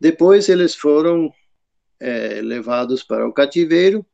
[0.00, 1.32] Depois eles foram
[1.98, 4.06] é, levados para o cativeiro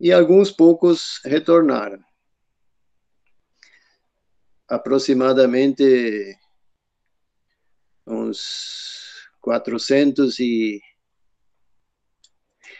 [0.00, 2.02] e alguns poucos retornaram.
[4.68, 6.38] Aproximadamente
[8.06, 9.28] uns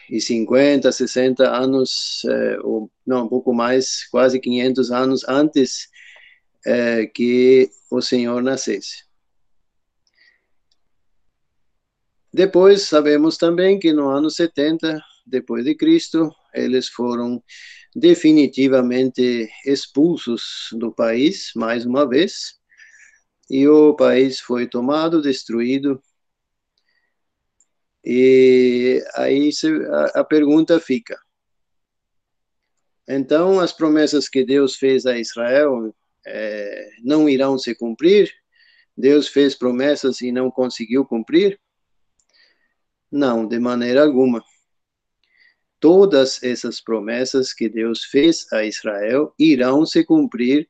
[0.09, 5.89] 450, 60 anos, eh, ou não, um pouco mais, quase 500 anos antes
[6.65, 9.03] eh, que o Senhor nascesse.
[12.33, 17.41] Depois, sabemos também que no ano 70 depois de Cristo, eles foram
[17.95, 22.55] definitivamente expulsos do país, mais uma vez,
[23.49, 26.01] e o país foi tomado, destruído.
[28.03, 29.49] E aí
[30.13, 31.17] a, pergunta fica:
[33.07, 35.93] então, as promessas que Deus fez a Israel
[36.25, 38.31] é, não irão se cumprir?
[38.95, 41.59] Deus fez promessas e não conseguiu cumprir?
[43.11, 44.43] Não, de maneira alguma
[45.83, 50.69] todas essas promessas que Deus fez a Israel irão se cumprir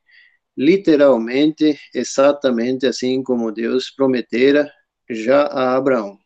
[0.56, 4.68] literalmente, exatamente assim como Deus prometera
[5.08, 6.18] já a Abraão.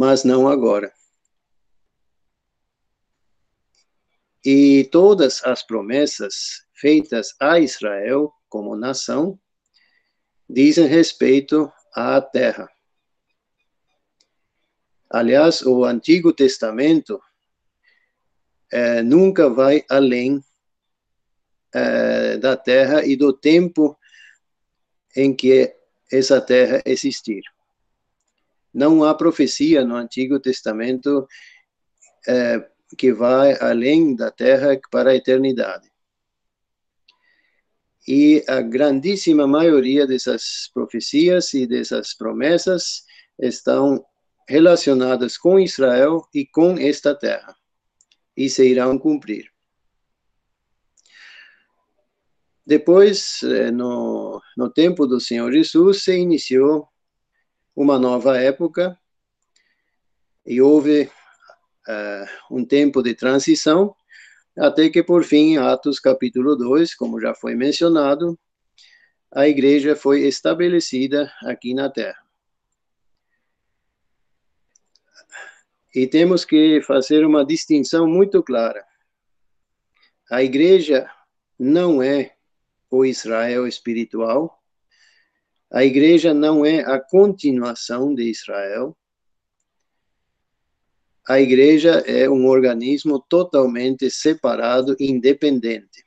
[0.00, 0.92] Mas não agora.
[4.44, 9.36] E todas as promessas feitas a Israel como nação
[10.48, 12.70] dizem respeito à terra.
[15.10, 17.20] Aliás, o Antigo Testamento
[18.70, 20.40] é, nunca vai além
[21.74, 23.98] é, da terra e do tempo
[25.16, 25.74] em que
[26.08, 27.42] essa terra existir.
[28.78, 31.26] Não há profecia no Antigo Testamento
[32.28, 32.64] é,
[32.96, 35.90] que vai além da terra para a eternidade.
[38.06, 43.02] E a grandíssima maioria dessas profecias e dessas promessas
[43.36, 44.06] estão
[44.48, 47.56] relacionadas com Israel e com esta terra,
[48.36, 49.50] e se irão cumprir.
[52.64, 56.88] Depois, eh, no, no tempo do Senhor Jesus, se iniciou
[57.80, 58.98] uma nova época
[60.44, 63.94] e houve uh, um tempo de transição,
[64.58, 68.36] até que, por fim, Atos capítulo 2, como já foi mencionado,
[69.30, 72.20] a igreja foi estabelecida aqui na terra.
[75.94, 78.84] E temos que fazer uma distinção muito clara.
[80.28, 81.08] A igreja
[81.56, 82.34] não é
[82.90, 84.57] o Israel espiritual.
[85.70, 88.96] A igreja não é a continuação de Israel.
[91.28, 96.06] A igreja é um organismo totalmente separado, independente.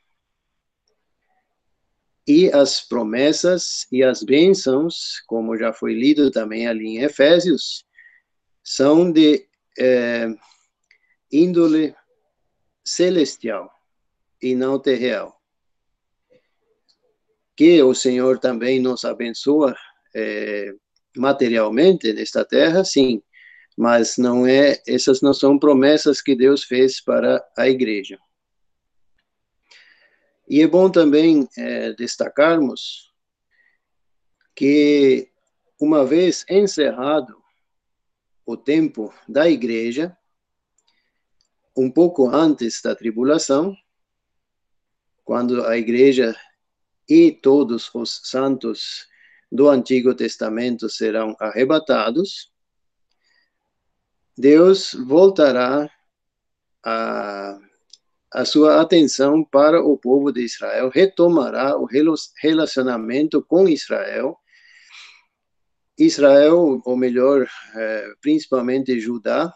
[2.26, 7.84] E as promessas e as bênçãos, como já foi lido também ali em Efésios,
[8.64, 9.48] são de
[9.78, 10.28] é,
[11.30, 11.94] índole
[12.84, 13.72] celestial
[14.40, 15.41] e não terreal.
[17.56, 19.76] Que o Senhor também nos abençoa
[20.14, 20.72] é,
[21.16, 23.22] materialmente nesta terra, sim,
[23.76, 28.18] mas não é essas não são promessas que Deus fez para a igreja.
[30.48, 33.10] E é bom também é, destacarmos
[34.54, 35.30] que
[35.80, 37.42] uma vez encerrado
[38.44, 40.16] o tempo da igreja,
[41.76, 43.74] um pouco antes da tribulação,
[45.24, 46.36] quando a igreja
[47.12, 49.06] e todos os santos
[49.50, 52.50] do Antigo Testamento serão arrebatados,
[54.34, 55.90] Deus voltará
[56.82, 57.58] a,
[58.32, 61.86] a sua atenção para o povo de Israel, retomará o
[62.40, 64.38] relacionamento com Israel.
[65.98, 69.52] Israel, ou melhor, é, principalmente Judá,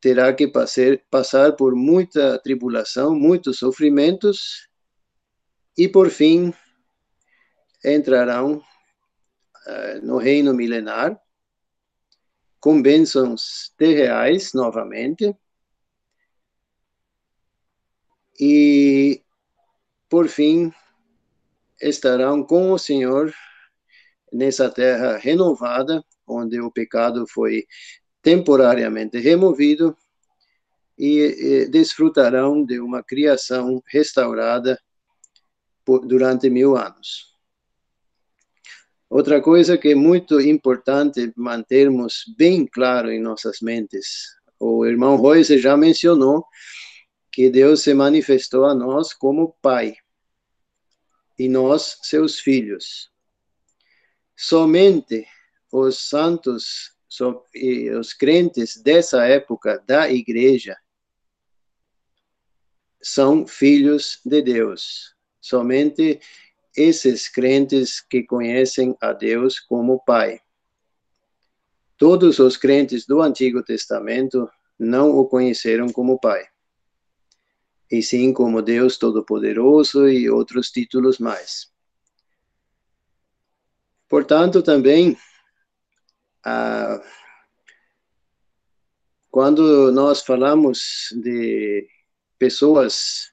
[0.00, 4.68] terá que passar, passar por muita tribulação, muitos sofrimentos,
[5.78, 6.52] e por fim
[7.84, 8.56] entrarão
[9.66, 11.20] uh, no reino milenar,
[12.58, 15.34] com bênçãos terreais novamente,
[18.38, 19.22] e
[20.08, 20.72] por fim
[21.80, 23.32] estarão com o Senhor
[24.32, 27.66] nessa terra renovada, onde o pecado foi
[28.22, 29.96] temporariamente removido,
[31.00, 34.78] e, e desfrutarão de uma criação restaurada
[35.82, 37.29] por, durante mil anos.
[39.10, 45.58] Outra coisa que é muito importante mantermos bem claro em nossas mentes, o irmão Royce
[45.58, 46.46] já mencionou
[47.30, 49.96] que Deus se manifestou a nós como Pai,
[51.38, 53.10] e nós, seus filhos
[54.40, 55.26] somente
[55.70, 56.92] os santos
[57.54, 60.78] e os crentes dessa época da igreja
[63.02, 65.14] são filhos de Deus.
[65.42, 66.20] Somente
[66.76, 70.40] esses crentes que conhecem a Deus como Pai.
[71.96, 74.48] Todos os crentes do Antigo Testamento
[74.78, 76.46] não o conheceram como Pai,
[77.90, 81.70] e sim como Deus Todo-Poderoso e outros títulos mais.
[84.08, 85.16] Portanto, também,
[86.44, 87.00] ah,
[89.30, 91.86] quando nós falamos de
[92.38, 93.30] pessoas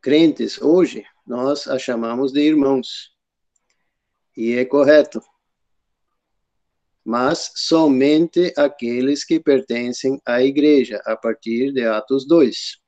[0.00, 3.10] crentes hoje, nós a chamamos de irmãos.
[4.34, 5.20] E é correto.
[7.04, 12.78] Mas somente aqueles que pertencem à igreja, a partir de Atos 2,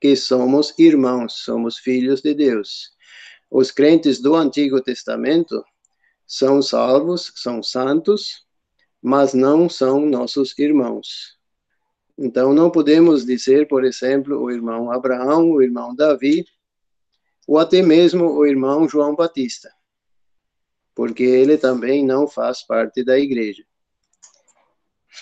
[0.00, 2.90] que somos irmãos, somos filhos de Deus.
[3.48, 5.64] Os crentes do Antigo Testamento
[6.26, 8.44] são salvos, são santos,
[9.00, 11.36] mas não são nossos irmãos.
[12.18, 16.44] Então, não podemos dizer, por exemplo, o irmão Abraão, o irmão Davi,
[17.46, 19.70] ou até mesmo o irmão João Batista,
[20.94, 23.64] porque ele também não faz parte da igreja.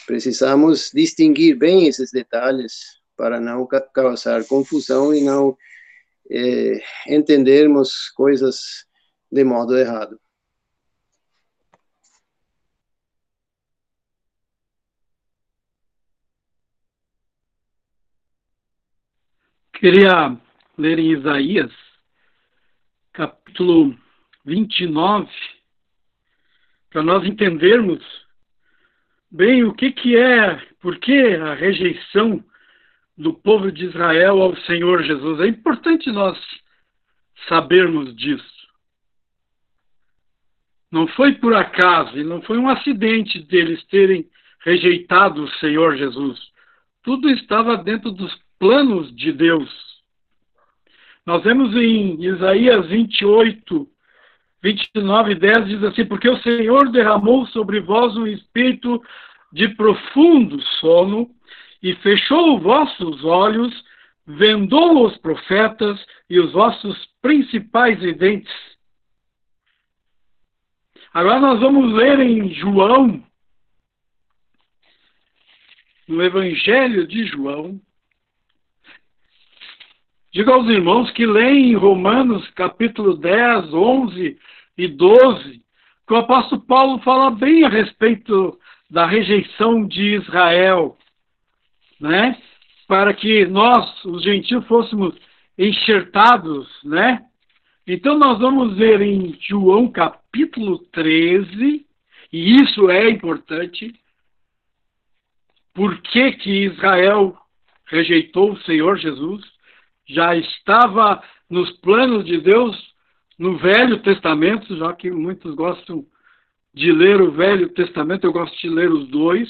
[0.07, 5.57] Precisamos distinguir bem esses detalhes para não causar confusão e não
[6.31, 8.87] é, entendermos coisas
[9.31, 10.19] de modo errado.
[19.75, 20.35] Queria
[20.79, 21.73] ler em Isaías,
[23.15, 23.97] capítulo
[24.45, 25.31] 29,
[26.91, 28.03] para nós entendermos
[29.31, 32.45] bem o que, que é, por que a rejeição
[33.17, 35.41] do povo de Israel ao Senhor Jesus.
[35.41, 36.37] É importante nós
[37.49, 38.45] sabermos disso.
[40.91, 44.29] Não foi por acaso e não foi um acidente deles terem
[44.61, 46.41] rejeitado o Senhor Jesus.
[47.03, 49.94] Tudo estava dentro dos planos de Deus.
[51.27, 53.89] Nós vemos em Isaías 28,
[54.63, 59.03] 29 10 diz assim: Porque o Senhor derramou sobre vós um espírito
[59.53, 61.31] de profundo sono
[61.83, 63.73] e fechou vossos olhos,
[64.27, 68.53] vendou os profetas e os vossos principais videntes.
[71.13, 73.25] Agora nós vamos ler em João,
[76.09, 77.81] no Evangelho de João.
[80.35, 84.37] Diga aos irmãos que leem Romanos capítulo 10, 11
[84.77, 85.63] e 12,
[86.09, 88.59] que o apóstolo Paulo fala bem a respeito
[88.91, 90.99] da rejeição de Israel
[92.01, 92.37] né?
[92.89, 95.15] Para que nós, os gentios, fôssemos
[95.57, 97.25] enxertados, né?
[97.87, 101.87] Então nós vamos ver em João capítulo 13,
[102.33, 103.95] e isso é importante,
[105.73, 107.37] por que, que Israel
[107.87, 109.54] rejeitou o Senhor Jesus?
[110.07, 112.95] Já estava nos planos de Deus
[113.39, 116.05] no Velho Testamento, já que muitos gostam
[116.73, 119.49] de ler o Velho Testamento, eu gosto de ler os dois.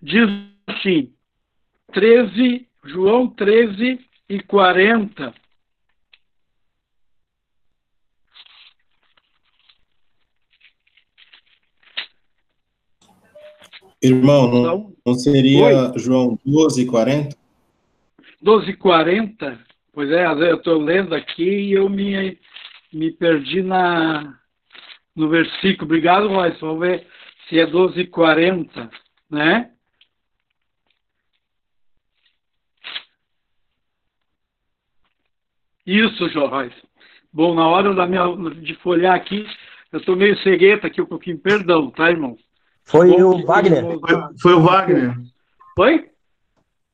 [0.00, 0.28] Diz
[0.66, 1.12] assim:
[1.92, 5.34] 13, João 13 e 40.
[14.02, 15.98] Irmão, não, não seria Oi?
[15.98, 17.45] João 12 e 40?
[18.46, 19.58] 12 e 40?
[19.92, 22.38] Pois é, eu estou lendo aqui e eu me,
[22.92, 24.38] me perdi na,
[25.16, 25.86] no versículo.
[25.86, 26.60] Obrigado, Royce.
[26.60, 27.04] Vamos ver
[27.48, 28.88] se é 12 e 40,
[29.28, 29.72] né?
[35.84, 36.76] Isso, Joyce.
[37.32, 39.44] Bom, na hora da minha, de folhear aqui,
[39.90, 42.36] eu estou meio cegueta aqui um pouquinho, perdão, tá, irmão?
[42.84, 43.82] Foi Bom, o Wagner.
[43.82, 43.98] Foi,
[44.40, 45.16] foi, o Wagner.
[45.74, 46.10] Foi?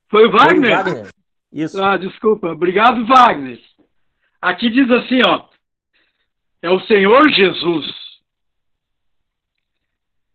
[0.09, 0.83] Foi o Wagner?
[0.83, 1.22] Foi o Wagner.
[1.53, 1.83] Isso.
[1.83, 2.49] Ah, desculpa.
[2.49, 3.61] Obrigado, Wagner.
[4.41, 5.49] Aqui diz assim, ó.
[6.63, 7.87] É o Senhor Jesus.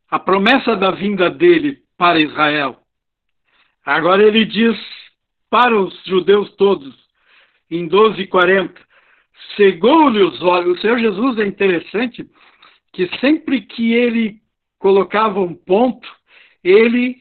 [0.10, 2.80] A promessa da vinda dele para Israel.
[3.86, 4.78] Agora ele diz
[5.50, 6.94] para os judeus todos:
[7.72, 8.76] em 12,40,
[9.56, 10.78] cegou-lhe os olhos.
[10.78, 12.30] O Senhor Jesus é interessante
[12.94, 14.42] que sempre que ele
[14.78, 16.08] colocava um ponto,
[16.64, 17.18] ele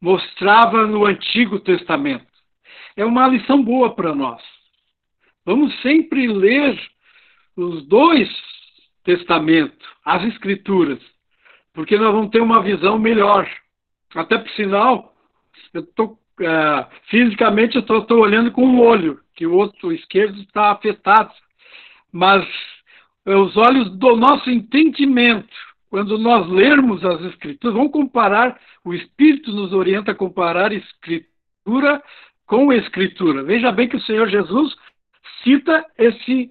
[0.00, 2.35] mostrava no Antigo Testamento.
[2.96, 4.42] É uma lição boa para nós.
[5.44, 6.80] Vamos sempre ler
[7.56, 8.28] os dois
[9.04, 10.98] testamentos, as escrituras,
[11.72, 13.48] porque nós vamos ter uma visão melhor.
[14.14, 15.14] Até por sinal,
[15.74, 20.72] eu tô, uh, fisicamente eu estou olhando com um olho, que o outro esquerdo está
[20.72, 21.32] afetado.
[22.10, 22.46] Mas
[23.26, 25.54] os olhos do nosso entendimento,
[25.90, 32.02] quando nós lermos as Escrituras, vamos comparar, o Espírito nos orienta a comparar Escritura
[32.46, 33.42] com Escritura.
[33.42, 34.74] Veja bem que o Senhor Jesus
[35.42, 36.50] cita esse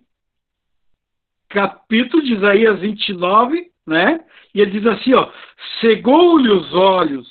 [1.50, 4.20] capítulo de Isaías 29, né?
[4.54, 5.32] E ele diz assim, ó,
[5.80, 7.28] cegou-lhe os olhos,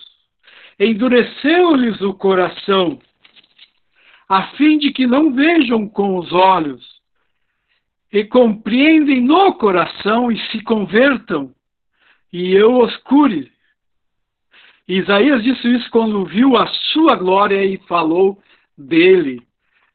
[0.78, 2.98] endureceu-lhes o coração,
[4.28, 6.94] a fim de que não vejam com os olhos
[8.12, 11.52] e compreendem no coração e se convertam,
[12.32, 13.52] e eu os cure.
[14.86, 18.42] Isaías disse isso quando viu a sua glória e falou
[18.76, 19.42] dele.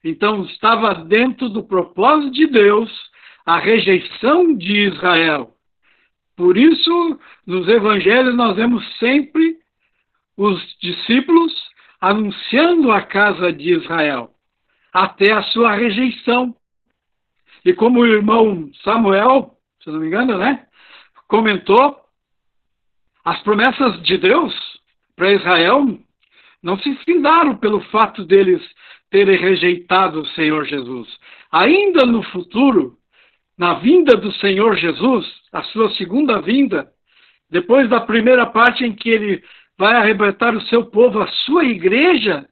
[0.03, 2.89] Então estava dentro do propósito de Deus
[3.45, 5.53] a rejeição de Israel.
[6.35, 9.57] Por isso, nos evangelhos nós vemos sempre
[10.37, 11.53] os discípulos
[11.99, 14.31] anunciando a casa de Israel,
[14.93, 16.55] até a sua rejeição.
[17.65, 20.65] E como o irmão Samuel, se não me engano, né,
[21.27, 21.99] comentou,
[23.25, 24.53] as promessas de Deus
[25.15, 25.99] para Israel
[26.61, 28.61] não se findaram pelo fato deles
[29.09, 31.07] terem rejeitado o Senhor Jesus.
[31.51, 32.97] Ainda no futuro,
[33.57, 36.89] na vinda do Senhor Jesus, a sua segunda vinda,
[37.49, 39.43] depois da primeira parte em que ele
[39.77, 42.47] vai arrebatar o seu povo, a sua igreja,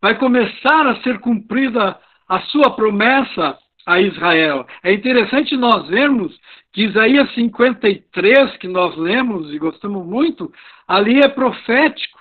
[0.00, 4.66] vai começar a ser cumprida a sua promessa a Israel.
[4.84, 6.38] É interessante nós vermos
[6.72, 10.52] que Isaías 53, que nós lemos e gostamos muito,
[10.86, 12.19] ali é profético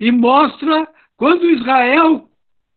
[0.00, 2.28] e mostra quando Israel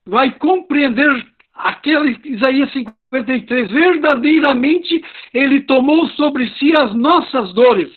[0.05, 5.03] vai compreender aquele Isaías 53, verdadeiramente
[5.33, 7.91] ele tomou sobre si as nossas dores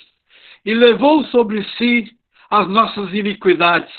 [0.64, 2.10] e levou sobre si
[2.50, 3.92] as nossas iniquidades.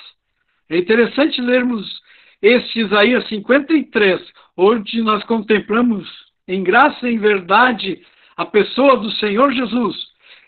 [0.69, 2.01] É interessante lermos
[2.41, 4.21] este Isaías 53,
[4.57, 6.07] onde nós contemplamos
[6.47, 8.01] em graça e em verdade
[8.37, 9.95] a pessoa do Senhor Jesus.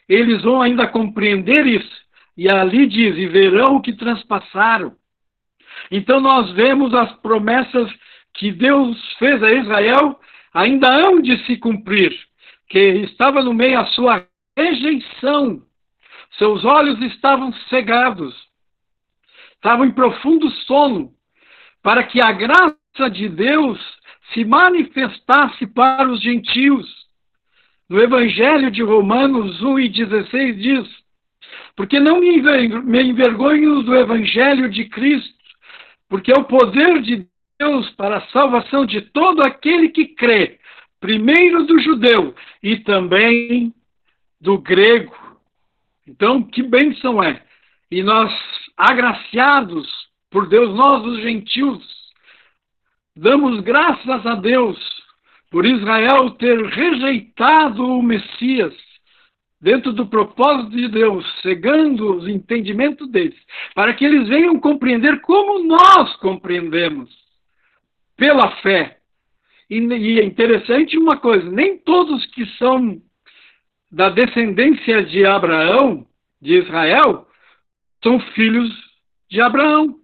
[0.07, 2.06] Eles vão ainda compreender isso.
[2.37, 4.95] E ali diz: e verão o que transpassaram.
[5.89, 7.91] Então nós vemos as promessas
[8.33, 10.19] que Deus fez a Israel
[10.53, 12.15] ainda hão de se cumprir,
[12.69, 14.25] que estava no meio a sua
[14.55, 15.61] rejeição.
[16.37, 18.35] Seus olhos estavam cegados,
[19.55, 21.11] estavam em profundo sono,
[21.81, 23.79] para que a graça de Deus
[24.33, 26.85] se manifestasse para os gentios.
[27.89, 31.06] No Evangelho de Romanos 1 e 16 diz:
[31.77, 35.37] Porque não me envergonho do Evangelho de Cristo,
[36.09, 37.27] porque é o poder de
[37.59, 40.59] Deus para a salvação de todo aquele que crê,
[40.99, 43.71] primeiro do judeu e também
[44.41, 45.15] do grego.
[46.07, 47.43] Então, que bênção é!
[47.91, 48.33] E nós,
[48.75, 49.87] agraciados
[50.31, 51.85] por Deus, nós, os gentios,
[53.15, 54.79] damos graças a Deus
[55.51, 58.86] por Israel ter rejeitado o Messias
[59.59, 63.37] dentro do propósito de Deus, cegando os entendimentos deles,
[63.73, 67.09] para que eles venham compreender como nós compreendemos,
[68.15, 68.97] pela fé.
[69.69, 73.01] E, e é interessante uma coisa: nem todos que são
[73.91, 76.05] da descendência de Abraão,
[76.41, 77.27] de Israel,
[78.03, 78.69] são filhos
[79.29, 79.95] de Abraão.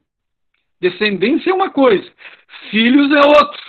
[0.82, 2.12] Descendência é uma coisa,
[2.70, 3.62] filhos é outro,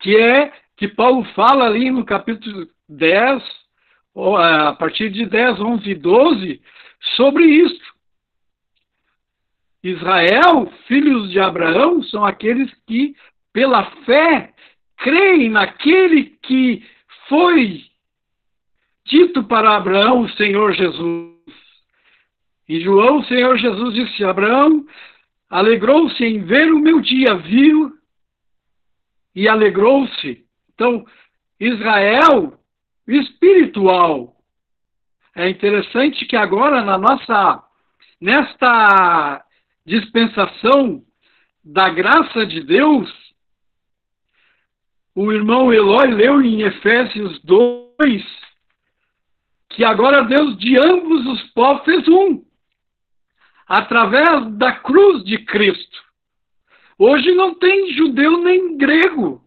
[0.00, 3.42] que é que Paulo fala ali no capítulo 10,
[4.16, 6.62] a partir de 10, 11 e 12,
[7.16, 7.94] sobre isso.
[9.82, 13.14] Israel, filhos de Abraão, são aqueles que,
[13.52, 14.52] pela fé,
[14.96, 16.84] creem naquele que
[17.28, 17.84] foi
[19.04, 21.36] dito para Abraão o Senhor Jesus.
[22.68, 24.84] Em João, o Senhor Jesus disse: Abraão
[25.48, 27.92] alegrou-se em ver o meu dia, viu
[29.34, 30.44] e alegrou-se.
[30.74, 31.06] Então,
[31.60, 32.58] Israel
[33.06, 34.36] espiritual.
[35.34, 37.62] É interessante que agora na nossa
[38.20, 39.44] nesta
[39.84, 41.02] dispensação
[41.62, 43.12] da graça de Deus,
[45.14, 48.46] o irmão Eloy leu em Efésios 2
[49.76, 52.42] que agora Deus de ambos os povos fez um,
[53.68, 56.02] através da cruz de Cristo.
[56.98, 59.45] Hoje não tem judeu nem grego.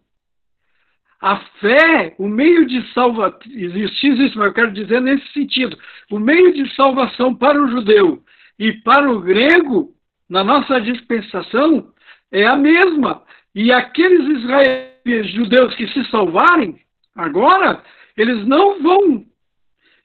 [1.20, 5.76] A fé, o meio de salvação, existe isso, mas eu quero dizer nesse sentido,
[6.10, 8.22] o meio de salvação para o judeu
[8.58, 9.92] e para o grego,
[10.28, 11.92] na nossa dispensação,
[12.32, 13.22] é a mesma.
[13.54, 16.80] E aqueles israelitas judeus que se salvarem,
[17.14, 17.82] agora,
[18.16, 19.24] eles não vão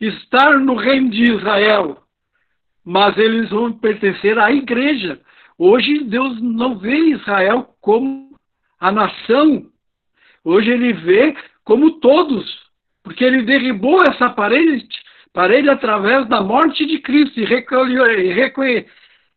[0.02, 2.04] estar no reino de Israel,
[2.84, 5.20] mas eles vão pertencer à igreja.
[5.58, 8.36] Hoje Deus não vê Israel como
[8.80, 9.72] a nação
[10.46, 12.46] Hoje ele vê como todos,
[13.04, 14.88] porque ele derribou essa parede,
[15.34, 17.46] parede através da morte de Cristo e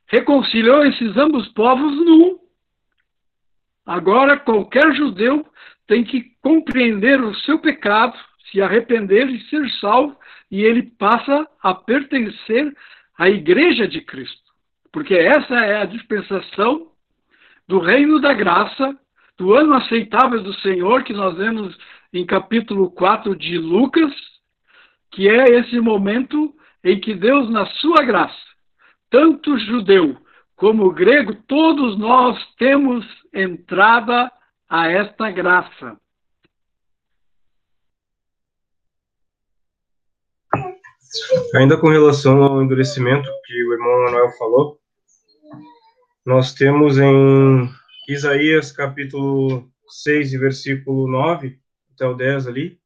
[0.07, 2.39] reconciliou esses ambos povos num.
[3.87, 5.47] Agora, qualquer judeu
[5.87, 8.15] tem que compreender o seu pecado,
[8.51, 10.15] se arrepender e ser salvo,
[10.51, 12.71] e ele passa a pertencer
[13.17, 14.43] à igreja de Cristo.
[14.93, 16.89] Porque essa é a dispensação
[17.67, 18.95] do reino da graça
[19.39, 21.79] do ano aceitável do Senhor, que nós vemos
[22.13, 24.13] em capítulo 4 de Lucas,
[25.13, 28.37] que é esse momento em que Deus, na sua graça,
[29.09, 30.17] tanto judeu
[30.57, 34.31] como grego, todos nós temos entrada
[34.69, 35.97] a esta graça.
[41.55, 44.79] Ainda com relação ao endurecimento que o irmão Manuel falou,
[46.27, 47.78] nós temos em
[48.09, 51.59] Isaías capítulo 6, versículo 9
[51.93, 52.81] até o 10 ali.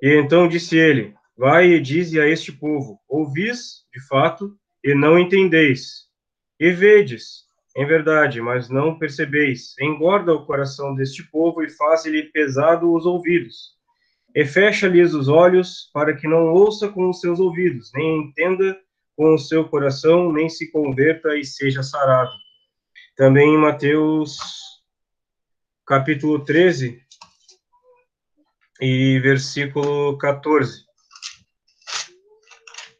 [0.00, 5.18] E então disse ele: Vai e dize a este povo: Ouvis, de fato, e não
[5.18, 6.08] entendeis.
[6.58, 7.44] E vedes,
[7.76, 9.74] em verdade, mas não percebeis.
[9.78, 13.74] Engorda o coração deste povo e faz-lhe pesado os ouvidos.
[14.34, 18.80] E fecha-lhes os olhos, para que não ouça com os seus ouvidos, nem entenda
[19.14, 22.43] com o seu coração, nem se converta e seja sarado.
[23.16, 24.38] Também em Mateus
[25.86, 27.00] capítulo 13
[28.80, 30.84] e versículo 14,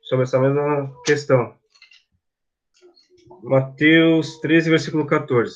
[0.03, 1.57] sobre essa mesma questão.
[3.43, 5.53] Mateus 13, versículo 14.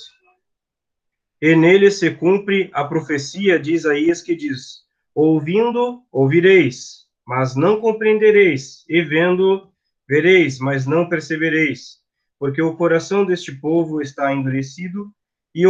[1.41, 4.83] E nele se cumpre a profecia de Isaías que diz:
[5.15, 9.73] Ouvindo, ouvireis, mas não compreendereis, e vendo,
[10.09, 11.99] vereis, mas não percebereis,
[12.39, 15.13] porque o coração deste povo está endurecido,
[15.55, 15.65] e,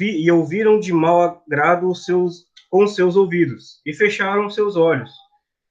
[0.00, 5.12] e ouviram de mau agrado os seus, com seus ouvidos, e fecharam seus olhos,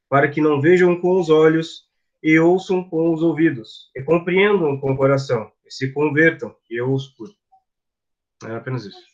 [0.08, 1.88] para que não vejam com os olhos,
[2.22, 7.08] e ouçam com os ouvidos, e compreendam com o coração, se convertam e eu os
[7.10, 7.34] curo.
[8.46, 9.10] É apenas isso.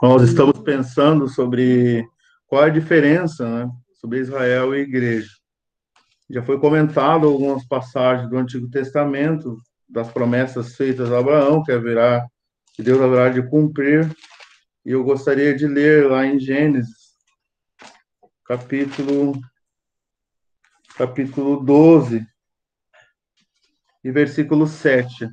[0.00, 2.08] Nós estamos pensando sobre
[2.46, 3.70] qual a diferença né,
[4.00, 5.30] sobre Israel e igreja.
[6.30, 12.26] Já foi comentado algumas passagens do Antigo Testamento, das promessas feitas a Abraão, que haverá,
[12.74, 14.10] que Deus haverá de cumprir.
[14.84, 17.14] E eu gostaria de ler lá em Gênesis,
[18.44, 19.40] capítulo
[20.96, 22.26] capítulo 12
[24.02, 25.28] e versículo 7.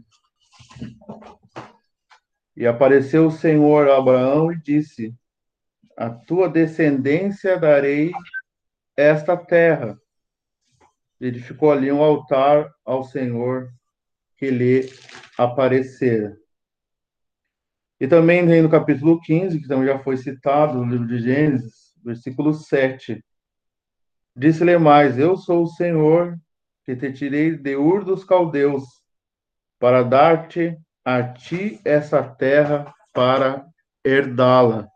[2.56, 5.14] E apareceu o Senhor a Abraão e disse:
[5.98, 8.12] A tua descendência darei
[8.96, 10.00] esta terra.
[11.20, 13.70] Ele ficou ali um altar ao Senhor
[14.38, 14.90] que lhe
[15.38, 16.36] aparecera.
[18.00, 22.54] E também no capítulo 15, que também já foi citado no livro de Gênesis, versículo
[22.54, 23.24] 7.
[24.36, 26.38] Disse-lhe mais: Eu sou o Senhor
[26.84, 28.84] que te tirei de Ur dos Caldeus
[29.80, 33.66] para dar-te a ti essa terra para
[34.04, 34.88] herdá-la.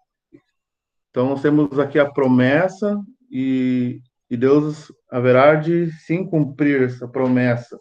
[1.09, 7.79] Então, nós temos aqui a promessa e, e Deus haverá de sim cumprir essa promessa.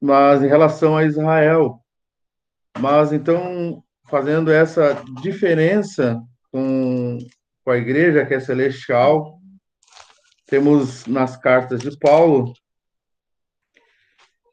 [0.00, 1.78] Mas em relação a Israel,
[2.78, 7.18] mas então, fazendo essa diferença com
[7.64, 9.38] com a igreja que é celestial.
[10.46, 12.52] Temos nas cartas de Paulo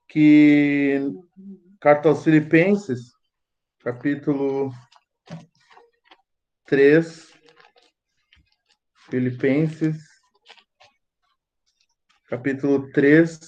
[0.08, 1.02] que
[1.80, 3.12] carta aos Filipenses,
[3.80, 4.72] capítulo
[6.66, 7.34] 3,
[9.10, 9.98] Filipenses,
[12.28, 13.40] capítulo 3,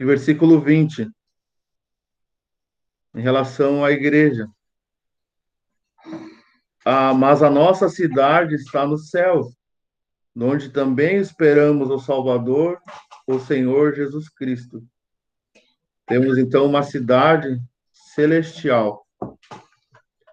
[0.00, 1.08] e versículo 20,
[3.14, 4.48] em relação à igreja.
[6.84, 9.48] Ah, mas a nossa cidade está no céu,
[10.36, 12.80] onde também esperamos o Salvador,
[13.24, 14.84] o Senhor Jesus Cristo.
[16.06, 19.03] Temos então uma cidade celestial.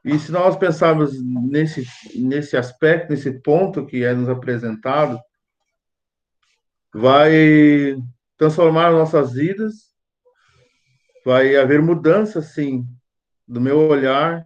[0.03, 1.85] E se nós pensarmos nesse,
[2.15, 5.19] nesse aspecto, nesse ponto que é nos apresentado,
[6.93, 7.95] vai
[8.35, 9.91] transformar nossas vidas,
[11.23, 12.85] vai haver mudança, sim,
[13.47, 14.43] do meu olhar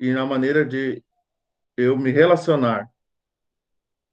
[0.00, 1.04] e na maneira de
[1.76, 2.88] eu me relacionar.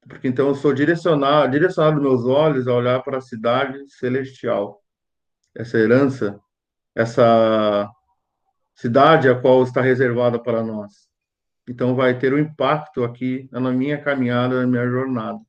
[0.08, 4.84] Porque então eu sou direcionado, direcionado meus olhos a olhar para a cidade celestial.
[5.56, 6.40] Essa herança,
[6.94, 7.90] essa
[8.76, 11.08] cidade a qual está reservada para nós.
[11.68, 15.40] Então vai ter um impacto aqui na minha caminhada, na minha jornada.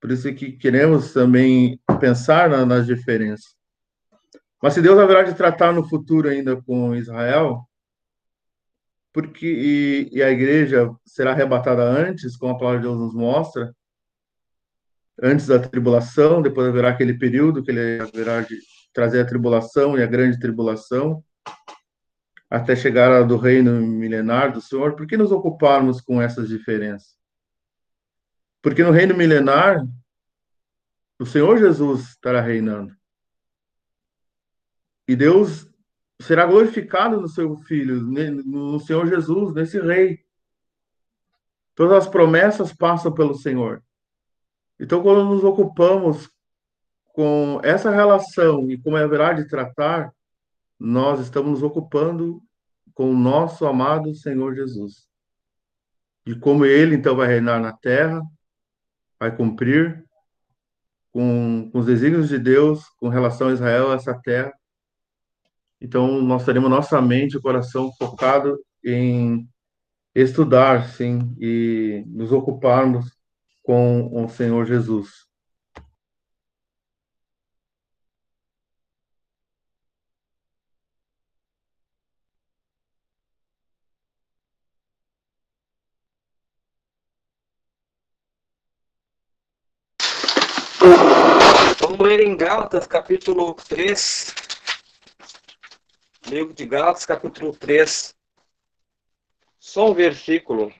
[0.00, 3.54] Por isso que queremos também pensar nas diferenças.
[4.62, 7.62] Mas se Deus haverá de tratar no futuro ainda com Israel,
[9.12, 13.74] porque e, e, a igreja será arrebatada antes, como a palavra de Deus nos mostra,
[15.20, 18.58] antes da tribulação, depois haverá aquele período que ele haverá de
[18.92, 21.22] trazer a tribulação e a grande tribulação,
[22.50, 24.96] até chegar a do reino milenar do Senhor.
[24.96, 27.16] Por que nos ocuparmos com essas diferenças?
[28.60, 29.86] Porque no reino milenar,
[31.18, 32.94] o Senhor Jesus estará reinando.
[35.06, 35.70] E Deus
[36.20, 40.24] será glorificado no seu Filho, no Senhor Jesus, nesse Rei.
[41.74, 43.82] Todas as promessas passam pelo Senhor.
[44.78, 46.30] Então, quando nos ocupamos
[47.12, 50.12] com essa relação e como haverá de tratar,
[50.80, 52.42] nós estamos nos ocupando
[52.94, 55.06] com o nosso amado Senhor Jesus.
[56.26, 58.22] De como ele, então, vai reinar na terra,
[59.18, 60.04] vai cumprir
[61.12, 64.52] com, com os desígnios de Deus com relação a Israel, essa terra,
[65.80, 69.48] então, nós teremos nossa mente e coração focado em
[70.14, 73.06] estudar, sim, e nos ocuparmos
[73.62, 75.29] com o Senhor Jesus.
[90.80, 94.34] Vamos ler em Gálatas, capítulo 3.
[96.26, 98.16] Livro de Gálatas, capítulo 3.
[99.58, 100.72] Só um versículo.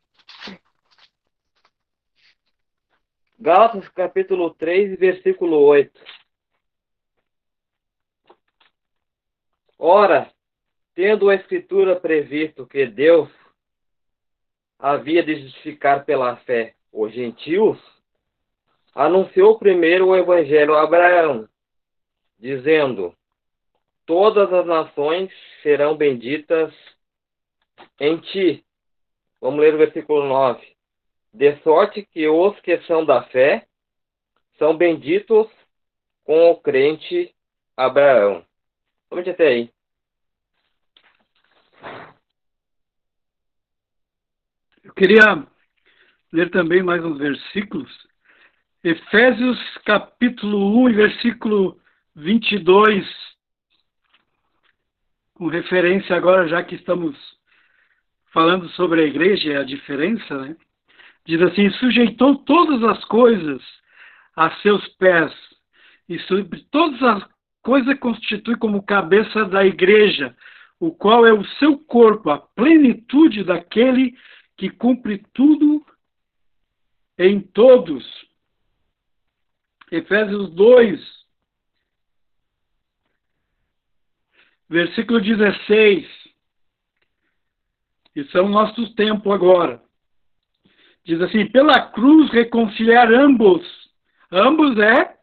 [3.39, 5.93] Gálatas, capítulo 3, versículo 8.
[9.79, 10.33] Ora,
[10.95, 13.29] tendo a Escritura previsto que Deus
[14.79, 17.79] havia de justificar pela fé os gentios,
[19.01, 21.49] anunciou primeiro o evangelho a Abraão,
[22.39, 23.17] dizendo:
[24.05, 25.33] Todas as nações
[25.63, 26.71] serão benditas
[27.99, 28.63] em ti.
[29.41, 30.77] Vamos ler o versículo 9.
[31.33, 33.67] De sorte que os que são da fé
[34.59, 35.49] são benditos
[36.23, 37.35] com o crente
[37.75, 38.45] Abraão.
[39.09, 39.71] Vamos até aí.
[44.85, 45.47] Eu queria
[46.31, 48.10] ler também mais uns versículos
[48.83, 51.79] Efésios capítulo 1, versículo
[52.17, 53.07] 22,
[55.35, 57.15] com referência agora, já que estamos
[58.33, 60.57] falando sobre a igreja e a diferença, né?
[61.27, 63.63] Diz assim: sujeitou todas as coisas
[64.35, 65.31] a seus pés,
[66.09, 67.29] e sobre todas as
[67.63, 70.35] coisas constitui como cabeça da igreja,
[70.79, 74.17] o qual é o seu corpo, a plenitude daquele
[74.57, 75.85] que cumpre tudo
[77.19, 78.30] em todos.
[79.91, 81.01] Efésios 2,
[84.69, 86.07] versículo 16.
[88.15, 89.83] Isso é o nosso tempo agora.
[91.05, 93.67] Diz assim: pela cruz reconciliar ambos.
[94.31, 95.17] Ambos é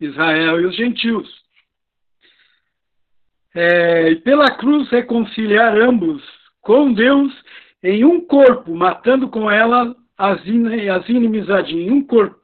[0.00, 1.40] Israel e os gentios.
[3.54, 6.22] É, pela cruz reconciliar ambos
[6.62, 7.32] com Deus
[7.82, 12.39] em um corpo, matando com ela as, in, as inimizades em um corpo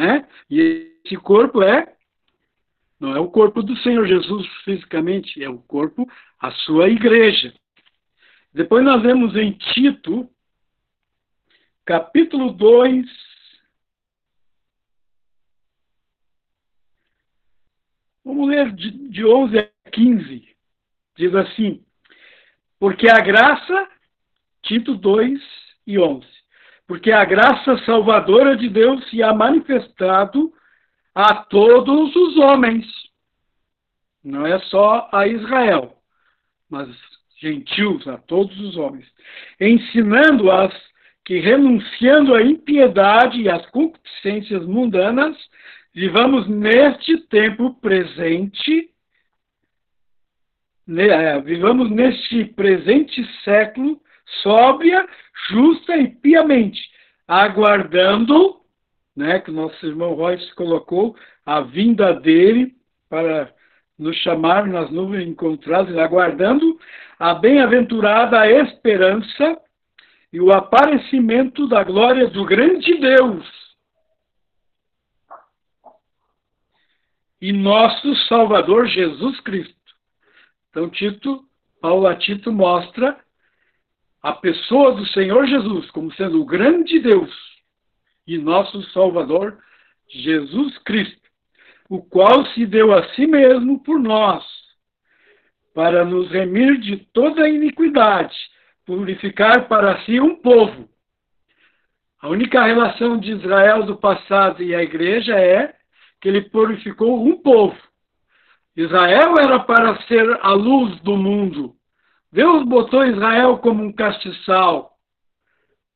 [0.00, 0.26] né?
[0.48, 1.94] E esse corpo é
[2.98, 7.54] não é o corpo do Senhor Jesus fisicamente, é o corpo, a sua igreja.
[8.52, 10.28] Depois nós vemos em Tito,
[11.84, 13.06] capítulo 2,
[18.24, 20.56] vamos ler de, de 11 a 15,
[21.16, 21.84] diz assim,
[22.78, 23.88] porque a graça,
[24.62, 25.40] Tito 2
[25.86, 26.39] e 11,
[26.90, 30.52] porque a graça salvadora de Deus se há manifestado
[31.14, 32.84] a todos os homens.
[34.24, 35.96] Não é só a Israel,
[36.68, 36.88] mas
[37.40, 39.06] gentios, a todos os homens,
[39.60, 40.74] ensinando-as
[41.24, 45.36] que, renunciando à impiedade e às concupiscências mundanas,
[45.94, 48.90] vivamos neste tempo presente,
[50.88, 54.02] é, vivamos neste presente século
[54.42, 55.06] sóbria,
[55.48, 56.80] justa e piamente,
[57.26, 58.60] aguardando,
[59.16, 62.74] né, que nosso irmão Royce colocou, a vinda dele
[63.08, 63.52] para
[63.98, 66.78] nos chamar nas nuvens encontradas, aguardando
[67.18, 69.60] a bem-aventurada esperança
[70.32, 73.60] e o aparecimento da glória do grande Deus
[77.40, 79.74] e nosso Salvador Jesus Cristo.
[80.68, 81.44] Então, Tito,
[81.80, 83.18] Paulo a Tito mostra
[84.22, 87.30] a pessoa do Senhor Jesus como sendo o grande Deus
[88.26, 89.58] e nosso Salvador,
[90.08, 91.28] Jesus Cristo,
[91.88, 94.44] o qual se deu a si mesmo por nós,
[95.74, 98.36] para nos remir de toda iniquidade,
[98.84, 100.88] purificar para si um povo.
[102.20, 105.74] A única relação de Israel do passado e a igreja é
[106.20, 107.76] que ele purificou um povo.
[108.76, 111.74] Israel era para ser a luz do mundo,
[112.32, 114.96] Deus botou Israel como um castiçal,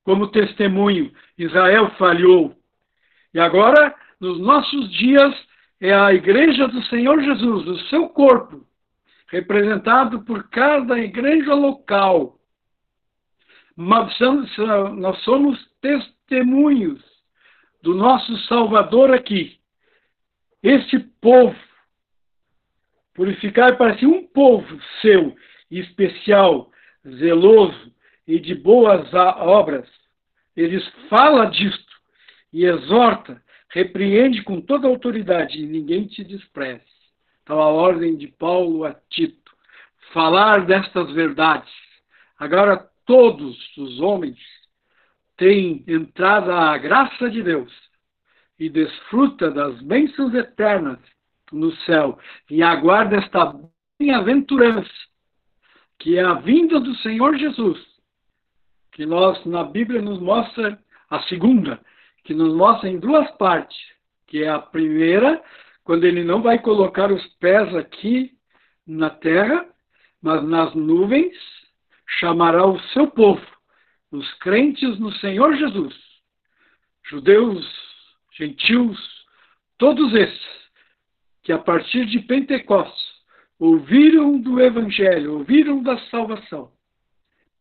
[0.05, 1.13] como testemunho.
[1.39, 2.55] Israel falhou.
[3.33, 5.35] E agora, nos nossos dias,
[5.81, 8.67] é a igreja do Senhor Jesus, o seu corpo,
[9.29, 12.39] representado por cada igreja local.
[13.77, 14.17] Nós
[15.25, 17.03] somos testemunhos
[17.83, 19.59] do nosso Salvador aqui.
[20.63, 21.59] Este povo,
[23.15, 25.37] purificar para si um povo seu,
[25.81, 26.71] especial,
[27.07, 27.93] zeloso
[28.27, 29.89] e de boas obras.
[30.57, 31.93] Ele fala disto
[32.53, 36.83] e exorta, repreende com toda autoridade, e ninguém te despreze.
[37.43, 39.53] Então, a ordem de Paulo a Tito,
[40.13, 41.73] falar destas verdades.
[42.39, 44.39] Agora, todos os homens
[45.37, 47.73] tem entrado à graça de Deus
[48.59, 50.99] e desfruta das bênçãos eternas
[51.53, 52.19] no céu
[52.49, 53.55] e aguarda esta
[53.99, 54.91] bem-aventurança,
[56.05, 57.83] que é a vinda do Senhor Jesus,
[58.93, 60.79] que nós na Bíblia nos mostra
[61.09, 61.81] a segunda,
[62.25, 63.75] que nos mostra em duas partes,
[64.27, 65.43] que é a primeira,
[65.83, 68.33] quando ele não vai colocar os pés aqui
[68.87, 69.67] na terra,
[70.21, 71.35] mas nas nuvens
[72.19, 73.47] chamará o seu povo,
[74.13, 75.95] os crentes no Senhor Jesus,
[77.09, 77.67] judeus,
[78.37, 78.99] gentios,
[79.79, 80.69] todos esses
[81.43, 83.14] que a partir de Pentecostes
[83.59, 86.73] ouviram do Evangelho, ouviram da salvação,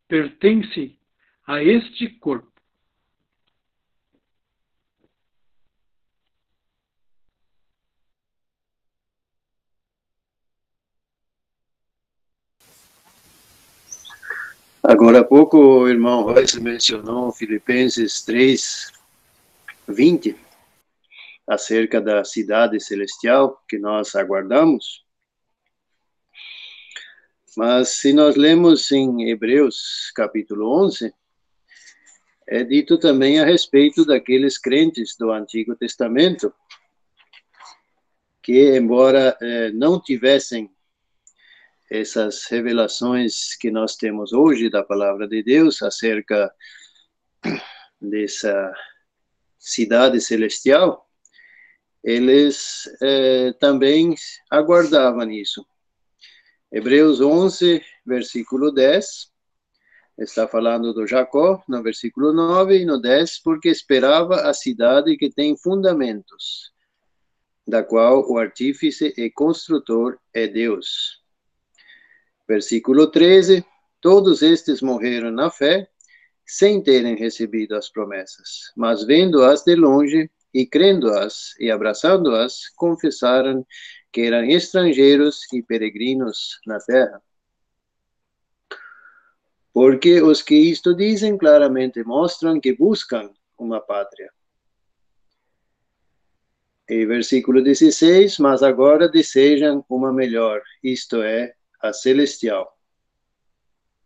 [0.08, 0.98] pertencem
[1.46, 2.52] a este corpo.
[14.86, 18.92] Agora há pouco o irmão Royce mencionou Filipenses 3,
[19.88, 20.36] 20,
[21.48, 25.03] acerca da cidade celestial que nós aguardamos.
[27.56, 31.14] Mas se nós lemos em Hebreus capítulo 11,
[32.48, 36.54] é dito também a respeito daqueles crentes do Antigo Testamento
[38.42, 40.70] que, embora eh, não tivessem
[41.90, 46.52] essas revelações que nós temos hoje da palavra de Deus acerca
[48.02, 48.74] dessa
[49.60, 51.08] cidade celestial,
[52.04, 54.16] eles eh, também
[54.50, 55.66] aguardavam isso.
[56.76, 59.32] Hebreus 11, versículo 10,
[60.18, 65.30] está falando do Jacó, no versículo 9 e no 10, porque esperava a cidade que
[65.30, 66.74] tem fundamentos,
[67.68, 71.22] da qual o artífice e construtor é Deus.
[72.48, 73.64] Versículo 13:
[74.02, 75.88] Todos estes morreram na fé,
[76.44, 83.64] sem terem recebido as promessas, mas vendo-as de longe e crendo-as e abraçando-as, confessaram
[84.14, 87.20] que eram estrangeiros e peregrinos na terra.
[89.74, 94.32] Porque os que isto dizem claramente mostram que buscam uma pátria.
[96.88, 102.78] E versículo 16: Mas agora desejam uma melhor, isto é, a celestial.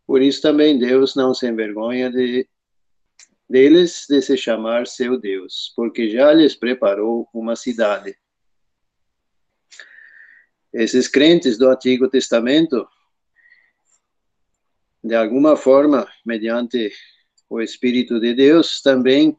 [0.06, 2.48] Por isso também Deus não se envergonha de
[3.50, 8.18] deles de se chamar seu Deus, porque já lhes preparou uma cidade.
[10.78, 12.88] Esses crentes do Antigo Testamento,
[15.04, 16.94] de alguma forma, mediante
[17.50, 19.36] o Espírito de Deus, também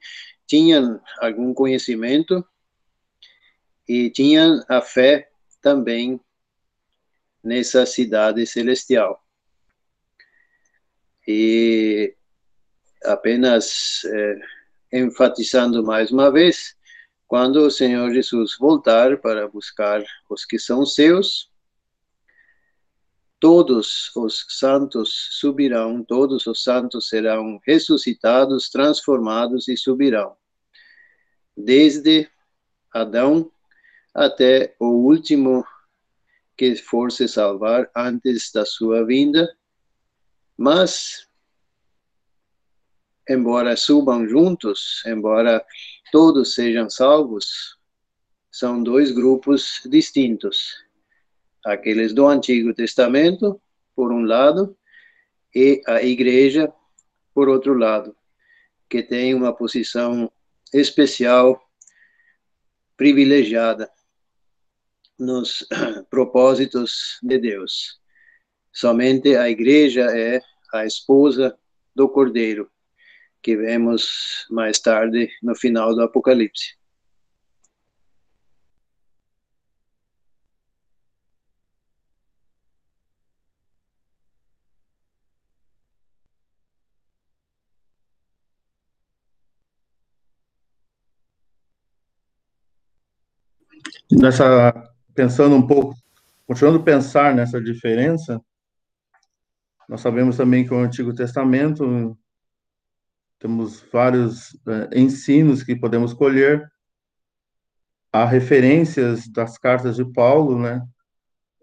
[0.48, 2.44] tinham algum conhecimento
[3.86, 5.30] e tinham a fé
[5.62, 6.20] também
[7.40, 9.24] nessa cidade celestial.
[11.24, 12.16] E
[13.04, 14.38] apenas é,
[14.92, 16.76] enfatizando mais uma vez,
[17.28, 21.52] quando o Senhor Jesus voltar para buscar os que são seus,
[23.38, 30.34] todos os santos subirão, todos os santos serão ressuscitados, transformados e subirão.
[31.54, 32.28] Desde
[32.90, 33.52] Adão
[34.14, 35.64] até o último
[36.56, 39.54] que for se salvar antes da sua vinda,
[40.56, 41.27] mas,
[43.28, 45.64] embora subam juntos, embora
[46.10, 47.76] todos sejam salvos,
[48.50, 50.74] são dois grupos distintos.
[51.64, 53.60] Aqueles do Antigo Testamento,
[53.94, 54.76] por um lado,
[55.54, 56.72] e a igreja,
[57.34, 58.16] por outro lado,
[58.88, 60.30] que tem uma posição
[60.72, 61.60] especial,
[62.96, 63.90] privilegiada
[65.18, 65.66] nos
[66.10, 68.00] propósitos de Deus.
[68.72, 70.40] Somente a igreja é
[70.72, 71.58] a esposa
[71.94, 72.70] do Cordeiro,
[73.42, 76.76] que vemos mais tarde no final do Apocalipse.
[94.10, 94.72] Nessa
[95.14, 95.94] pensando um pouco,
[96.46, 98.40] continuando a pensar nessa diferença,
[99.88, 102.16] nós sabemos também que o Antigo Testamento
[103.38, 106.70] temos vários é, ensinos que podemos colher,
[108.12, 110.82] há referências das cartas de Paulo, né,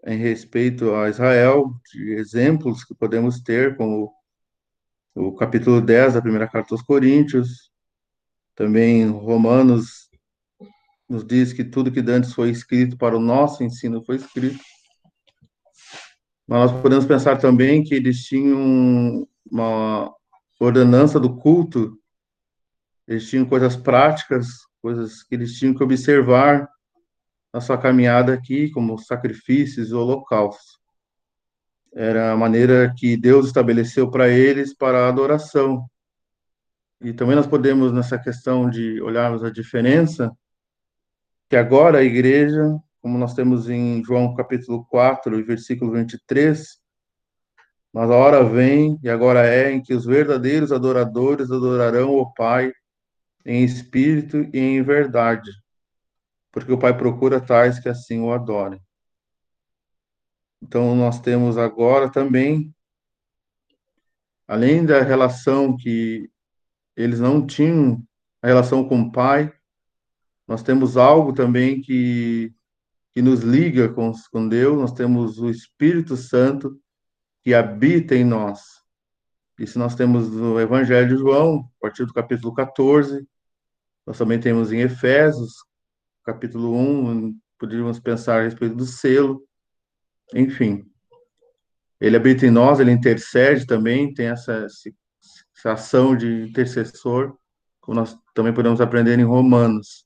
[0.06, 4.12] em respeito a Israel, de exemplos que podemos ter, como
[5.14, 7.70] o capítulo 10 da primeira carta aos Coríntios,
[8.54, 10.08] também Romanos
[11.08, 14.58] nos diz que tudo que antes foi escrito para o nosso ensino foi escrito.
[16.46, 20.12] Mas nós podemos pensar também que eles tinham uma
[20.60, 21.98] ordenança do culto
[23.06, 24.48] eles tinham coisas práticas,
[24.82, 26.68] coisas que eles tinham que observar
[27.52, 30.78] na sua caminhada aqui, como sacrifícios e holocaustos.
[31.94, 35.88] Era a maneira que Deus estabeleceu para eles para a adoração.
[37.00, 40.36] E também nós podemos, nessa questão de olharmos a diferença,
[41.48, 46.78] que agora a igreja, como nós temos em João capítulo 4, versículo 23,
[47.96, 52.70] mas a hora vem, e agora é, em que os verdadeiros adoradores adorarão o Pai
[53.42, 55.50] em espírito e em verdade,
[56.52, 58.78] porque o Pai procura tais que assim o adorem.
[60.60, 62.70] Então, nós temos agora também,
[64.46, 66.30] além da relação que
[66.94, 68.06] eles não tinham,
[68.42, 69.50] a relação com o Pai,
[70.46, 72.52] nós temos algo também que,
[73.14, 76.78] que nos liga com, com Deus, nós temos o Espírito Santo
[77.46, 78.82] que habita em nós.
[79.56, 83.24] Isso nós temos no Evangelho de João, a partir do capítulo 14.
[84.04, 85.52] Nós também temos em Efésios,
[86.24, 89.46] capítulo 1, poderíamos pensar a respeito do selo.
[90.34, 90.90] Enfim,
[92.00, 94.66] ele habita em nós, ele intercede também, tem essa,
[95.56, 97.38] essa ação de intercessor,
[97.80, 100.04] como nós também podemos aprender em Romanos.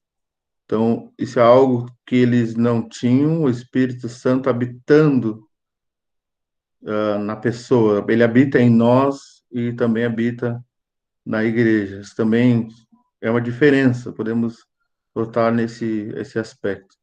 [0.66, 5.48] Então, isso é algo que eles não tinham, o Espírito Santo habitando
[6.82, 8.04] uh, na pessoa.
[8.08, 10.62] Ele habita em nós e também habita
[11.24, 12.00] na igreja.
[12.00, 12.68] Isso também
[13.20, 14.66] é uma diferença, podemos
[15.14, 17.00] notar nesse esse aspecto.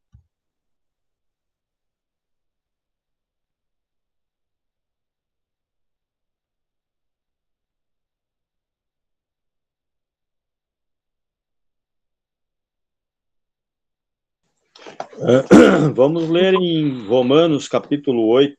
[15.96, 18.56] Vamos ler em Romanos capítulo 8,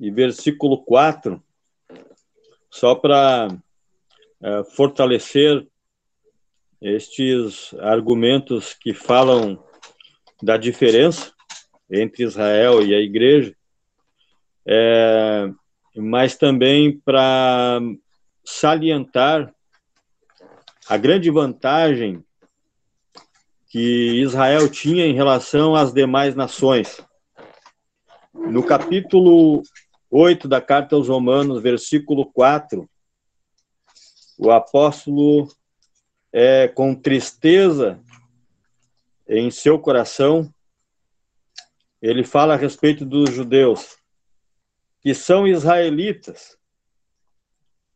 [0.00, 1.42] e versículo 4,
[2.70, 3.48] só para
[4.42, 5.68] é, fortalecer
[6.80, 9.62] estes argumentos que falam
[10.42, 11.32] da diferença
[11.90, 13.54] entre Israel e a igreja,
[14.66, 15.50] é,
[15.94, 17.80] mas também para
[18.42, 19.54] salientar
[20.88, 22.24] a grande vantagem
[23.68, 27.00] que Israel tinha em relação às demais nações.
[28.32, 29.62] No capítulo
[30.10, 32.88] 8 da carta aos Romanos, versículo 4,
[34.36, 35.48] o apóstolo,
[36.32, 38.02] é, com tristeza
[39.28, 40.52] em seu coração,
[42.02, 43.98] ele fala a respeito dos judeus,
[45.00, 46.58] que são israelitas,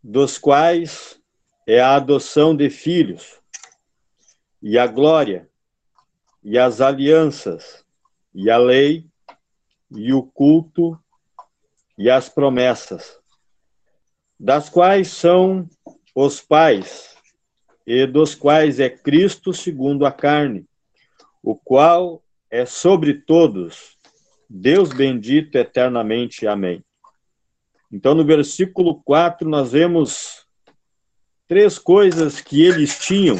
[0.02, 1.20] dos quais
[1.66, 3.40] é a adoção de filhos,
[4.62, 5.50] e a glória,
[6.42, 7.84] e as alianças,
[8.34, 9.08] e a lei,
[9.90, 10.98] e o culto,
[11.96, 13.18] e as promessas,
[14.38, 15.68] das quais são
[16.14, 17.14] os pais,
[17.86, 20.66] e dos quais é Cristo segundo a carne,
[21.42, 23.98] o qual é sobre todos,
[24.48, 26.46] Deus bendito eternamente.
[26.46, 26.84] Amém.
[27.90, 30.46] Então, no versículo 4, nós vemos
[31.46, 33.36] três coisas que eles tinham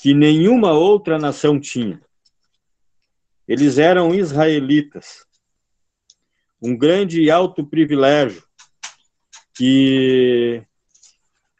[0.00, 2.00] que nenhuma outra nação tinha.
[3.48, 5.24] Eles eram israelitas
[6.64, 8.42] um grande e alto privilégio
[9.54, 10.62] que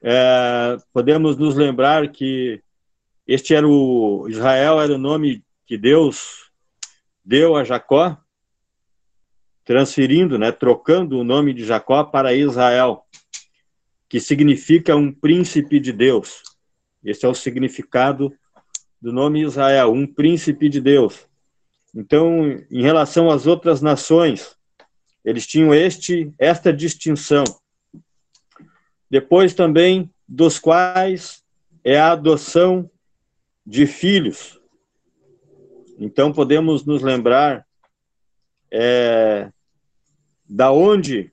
[0.03, 2.63] é, podemos nos lembrar que
[3.27, 6.51] este era o Israel era o nome que Deus
[7.23, 8.17] deu a Jacó,
[9.63, 13.05] transferindo, né, trocando o nome de Jacó para Israel,
[14.09, 16.43] que significa um príncipe de Deus.
[17.05, 18.33] Esse é o significado
[19.03, 21.27] do nome Israel, um príncipe de Deus.
[21.95, 24.57] Então, em relação às outras nações,
[25.25, 27.45] eles tinham este esta distinção.
[29.11, 31.43] Depois também dos quais
[31.83, 32.91] é a adoção
[33.65, 34.61] de filhos.
[35.99, 37.67] Então podemos nos lembrar
[38.71, 39.51] é,
[40.45, 41.33] da onde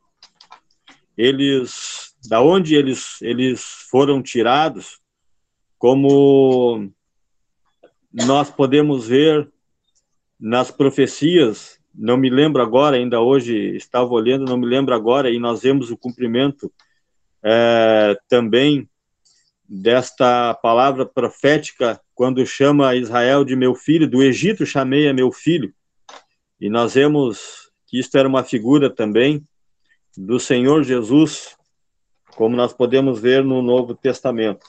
[1.18, 5.00] eles da onde eles eles foram tirados,
[5.78, 6.92] como
[8.14, 9.52] nós podemos ver
[10.40, 15.40] nas profecias não me lembro agora, ainda hoje estava olhando, não me lembro agora, e
[15.40, 16.72] nós vemos o cumprimento
[17.44, 18.90] é, também
[19.68, 25.74] desta palavra profética, quando chama Israel de meu filho, do Egito chamei a meu filho,
[26.60, 29.46] e nós vemos que isto era uma figura também
[30.16, 31.56] do Senhor Jesus,
[32.36, 34.66] como nós podemos ver no Novo Testamento.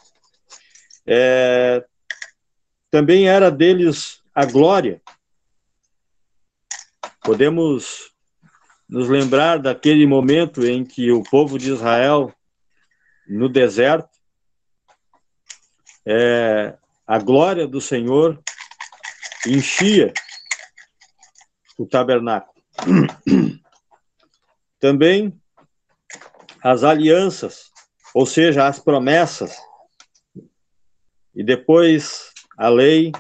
[1.07, 1.85] É,
[2.91, 5.01] também era deles a glória,
[7.23, 8.13] Podemos
[8.89, 12.35] nos lembrar daquele momento em que o povo de Israel,
[13.27, 14.11] no deserto,
[16.05, 16.77] é,
[17.07, 18.43] a glória do Senhor
[19.47, 20.13] enchia
[21.79, 22.63] o tabernáculo.
[24.79, 25.41] Também
[26.63, 27.71] as alianças,
[28.15, 29.57] ou seja, as promessas,
[31.35, 33.11] e depois a lei,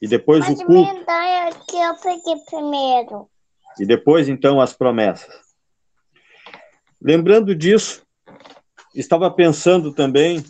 [0.00, 1.04] e depois o culto, me
[1.48, 3.28] aqui, eu peguei primeiro.
[3.78, 5.34] e depois então as promessas.
[7.00, 8.02] Lembrando disso,
[8.94, 10.42] estava pensando também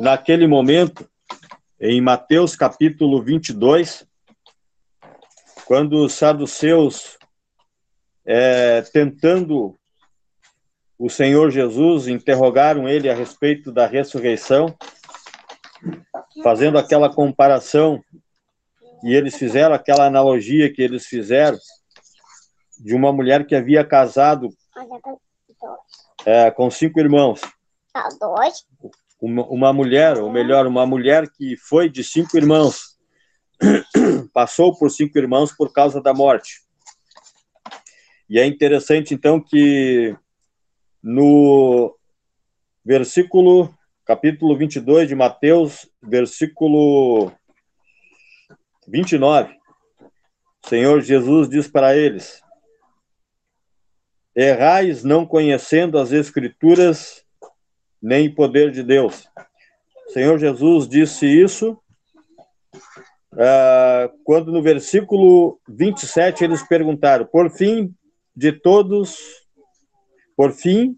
[0.00, 1.08] naquele momento,
[1.80, 4.06] em Mateus capítulo 22,
[5.64, 7.18] quando os saduceus,
[8.24, 9.78] é, tentando
[10.98, 14.74] o Senhor Jesus, interrogaram ele a respeito da ressurreição,
[16.42, 18.02] fazendo aquela comparação,
[19.02, 21.58] e eles fizeram aquela analogia que eles fizeram
[22.78, 24.48] de uma mulher que havia casado
[26.24, 27.40] é, com cinco irmãos.
[28.20, 28.64] Dois.
[29.20, 32.96] uma, uma mulher, ou melhor, uma mulher que foi de cinco irmãos,
[34.32, 36.62] passou por cinco irmãos por causa da morte.
[38.28, 40.14] E é interessante, então, que
[41.02, 41.96] no
[42.84, 43.74] versículo,
[44.08, 47.30] capítulo 22 de Mateus, versículo
[48.86, 49.54] 29,
[50.64, 52.42] o Senhor Jesus diz para eles:
[54.34, 57.22] Errais não conhecendo as Escrituras
[58.00, 59.28] nem poder de Deus.
[60.08, 61.78] O Senhor Jesus disse isso
[63.34, 67.94] ah, quando no versículo 27 eles perguntaram: Por fim
[68.34, 69.18] de todos,
[70.34, 70.96] por fim,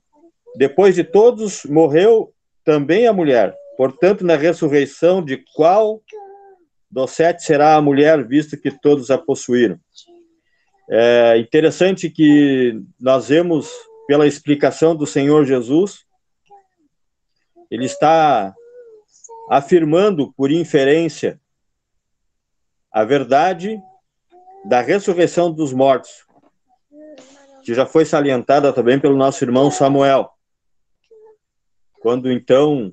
[0.56, 2.32] depois de todos, morreu
[2.70, 3.52] também a mulher.
[3.76, 6.00] Portanto, na ressurreição, de qual
[6.88, 9.76] dos sete será a mulher, visto que todos a possuíram?
[10.88, 13.68] É interessante que nós vemos
[14.06, 16.04] pela explicação do Senhor Jesus
[17.68, 18.54] ele está
[19.50, 21.40] afirmando por inferência
[22.92, 23.80] a verdade
[24.64, 26.24] da ressurreição dos mortos,
[27.64, 30.30] que já foi salientada também pelo nosso irmão Samuel.
[32.00, 32.92] Quando então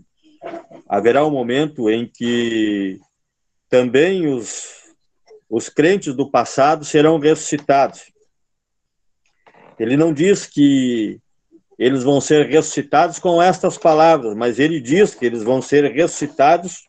[0.87, 2.99] haverá um momento em que
[3.69, 4.67] também os,
[5.49, 8.11] os crentes do passado serão ressuscitados.
[9.79, 11.19] Ele não diz que
[11.77, 16.87] eles vão ser ressuscitados com estas palavras, mas ele diz que eles vão ser ressuscitados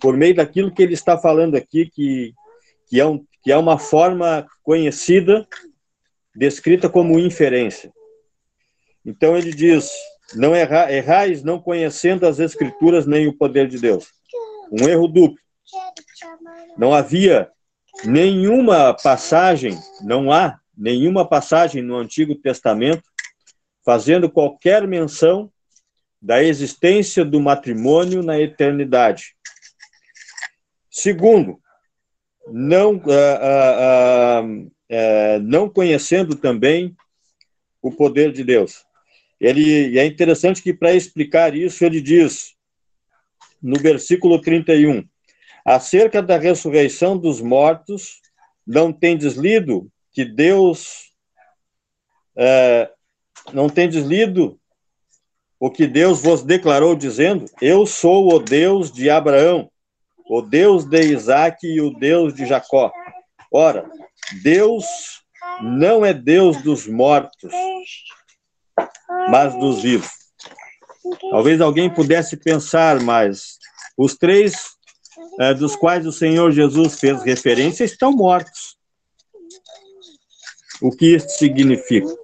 [0.00, 2.34] por meio daquilo que ele está falando aqui, que,
[2.88, 5.46] que, é, um, que é uma forma conhecida,
[6.34, 7.92] descrita como inferência.
[9.06, 9.90] Então ele diz:
[10.34, 14.08] não erra, errais não conhecendo as escrituras nem o poder de Deus.
[14.72, 15.38] Um erro duplo.
[16.76, 17.50] Não havia
[18.04, 23.02] nenhuma passagem, não há nenhuma passagem no Antigo Testamento
[23.84, 25.52] fazendo qualquer menção
[26.20, 29.36] da existência do matrimônio na eternidade.
[30.90, 31.60] Segundo,
[32.48, 34.42] não, ah, ah,
[34.90, 36.96] ah, não conhecendo também
[37.82, 38.84] o poder de Deus.
[39.44, 42.54] Ele, e é interessante que, para explicar isso, ele diz,
[43.62, 45.06] no versículo 31,
[45.66, 48.22] acerca da ressurreição dos mortos,
[48.66, 51.12] não tendes lido que Deus
[52.34, 52.90] é,
[53.52, 54.58] não tendes lido
[55.60, 59.70] o que Deus vos declarou, dizendo: Eu sou o Deus de Abraão,
[60.26, 62.90] o Deus de Isaac e o Deus de Jacó.
[63.52, 63.86] Ora,
[64.42, 64.86] Deus
[65.60, 67.52] não é Deus dos mortos,
[69.30, 70.10] mas dos vivos.
[71.30, 73.58] Talvez alguém pudesse pensar, mas
[73.96, 74.74] os três
[75.40, 78.76] é, dos quais o Senhor Jesus fez referência estão mortos.
[80.80, 82.14] O que isso significa?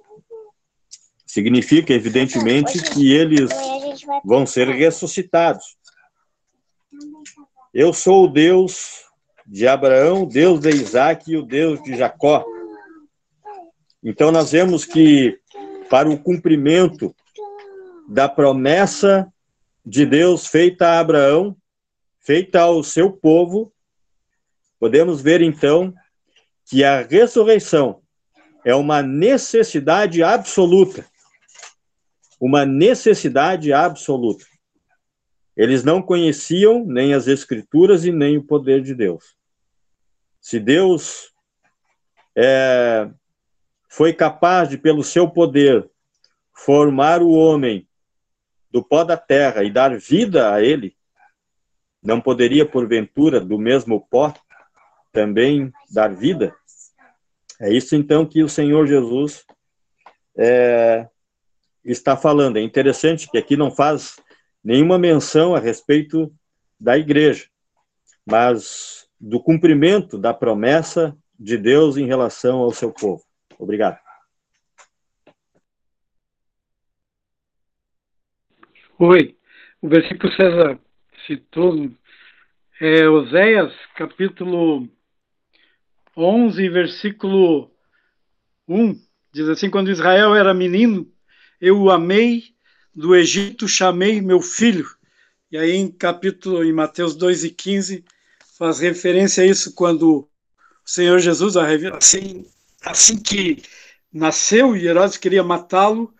[1.26, 3.50] Significa, evidentemente, que eles
[4.24, 5.76] vão ser ressuscitados.
[7.72, 9.04] Eu sou o Deus
[9.46, 12.44] de Abraão, Deus de Isaac e o Deus de Jacó.
[14.02, 15.38] Então, nós vemos que,
[15.90, 17.14] para o cumprimento
[18.08, 19.30] da promessa
[19.84, 21.56] de Deus feita a Abraão,
[22.20, 23.72] feita ao seu povo,
[24.78, 25.92] podemos ver, então,
[26.64, 28.00] que a ressurreição
[28.64, 31.04] é uma necessidade absoluta
[32.40, 34.46] uma necessidade absoluta.
[35.54, 39.36] Eles não conheciam nem as Escrituras e nem o poder de Deus.
[40.40, 41.34] Se Deus
[42.34, 43.10] é,
[43.90, 45.90] foi capaz de, pelo seu poder,
[46.54, 47.88] formar o homem
[48.70, 50.96] do pó da terra e dar vida a ele,
[52.00, 54.32] não poderia, porventura, do mesmo pó,
[55.12, 56.54] também dar vida?
[57.60, 59.44] É isso então que o Senhor Jesus
[60.38, 61.08] é,
[61.84, 62.58] está falando.
[62.58, 64.16] É interessante que aqui não faz
[64.62, 66.32] nenhuma menção a respeito
[66.78, 67.48] da igreja,
[68.24, 73.22] mas do cumprimento da promessa de Deus em relação ao seu povo.
[73.60, 73.98] Obrigado.
[78.98, 79.36] Oi,
[79.82, 80.80] o versículo César
[81.26, 81.90] citou
[82.80, 84.88] é Oséias, capítulo
[86.16, 87.70] 11, versículo
[88.66, 88.98] 1,
[89.30, 91.06] diz assim: Quando Israel era menino,
[91.60, 92.44] eu o amei,
[92.94, 94.86] do Egito chamei meu filho.
[95.52, 98.04] E aí, em capítulo, em Mateus 2 e 15,
[98.58, 100.28] faz referência a isso quando o
[100.82, 102.46] Senhor Jesus, assim,
[102.84, 103.62] assim que
[104.12, 106.14] nasceu e Herodes queria matá-lo,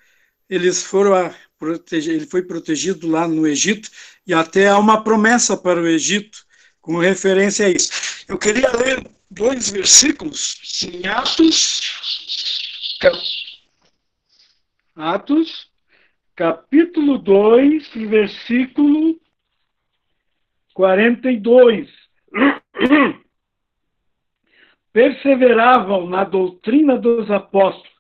[0.48, 3.90] eles foram a proteger, ele foi protegido lá no Egito,
[4.26, 6.44] e até há uma promessa para o Egito,
[6.80, 8.24] com referência a isso.
[8.26, 11.80] Eu queria ler dois versículos em Atos,
[14.96, 15.70] Atos,
[16.36, 19.18] capítulo 2, versículo
[20.74, 21.88] 42.
[24.92, 27.90] Perseveravam na doutrina dos apóstolos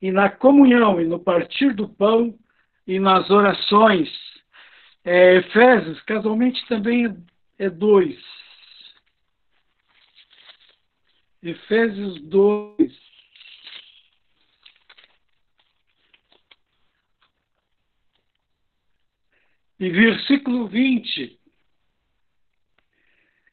[0.00, 2.38] e na comunhão e no partir do pão
[2.86, 4.08] e nas orações.
[5.04, 7.14] É, Efésios, casualmente também
[7.58, 8.18] é 2.
[11.42, 13.08] Efésios 2.
[19.80, 21.38] E versículo 20.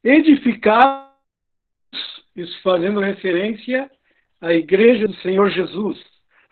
[0.03, 1.14] Edificados,
[2.35, 3.89] isso fazendo referência
[4.41, 6.03] à igreja do Senhor Jesus.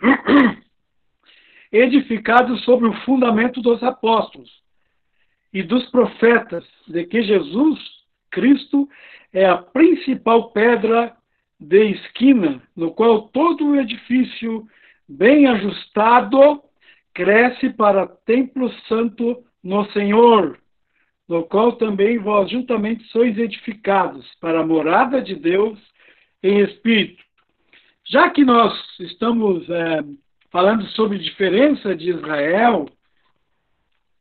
[1.72, 4.52] Edificados sobre o fundamento dos apóstolos
[5.52, 7.80] e dos profetas, de que Jesus
[8.32, 8.88] Cristo
[9.32, 11.16] é a principal pedra
[11.60, 14.68] de esquina, no qual todo o edifício
[15.08, 16.62] bem ajustado
[17.14, 20.60] cresce para templo santo no Senhor,
[21.34, 25.80] no qual também vós juntamente sois edificados para a morada de Deus
[26.44, 27.24] em espírito.
[28.06, 30.04] Já que nós estamos é,
[30.52, 32.86] falando sobre diferença de Israel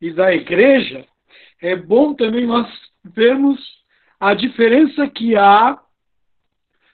[0.01, 1.05] e da igreja,
[1.61, 2.67] é bom também nós
[3.03, 3.59] vermos
[4.19, 5.79] a diferença que há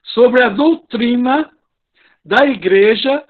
[0.04, 1.50] sobre a doutrina
[2.26, 3.24] da igreja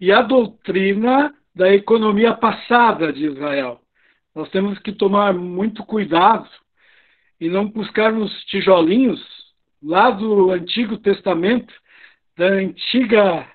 [0.00, 3.80] e a doutrina da economia passada de Israel.
[4.34, 6.48] Nós temos que tomar muito cuidado
[7.40, 9.20] e não buscarmos tijolinhos
[9.82, 11.72] lá do Antigo Testamento,
[12.36, 13.46] da antiga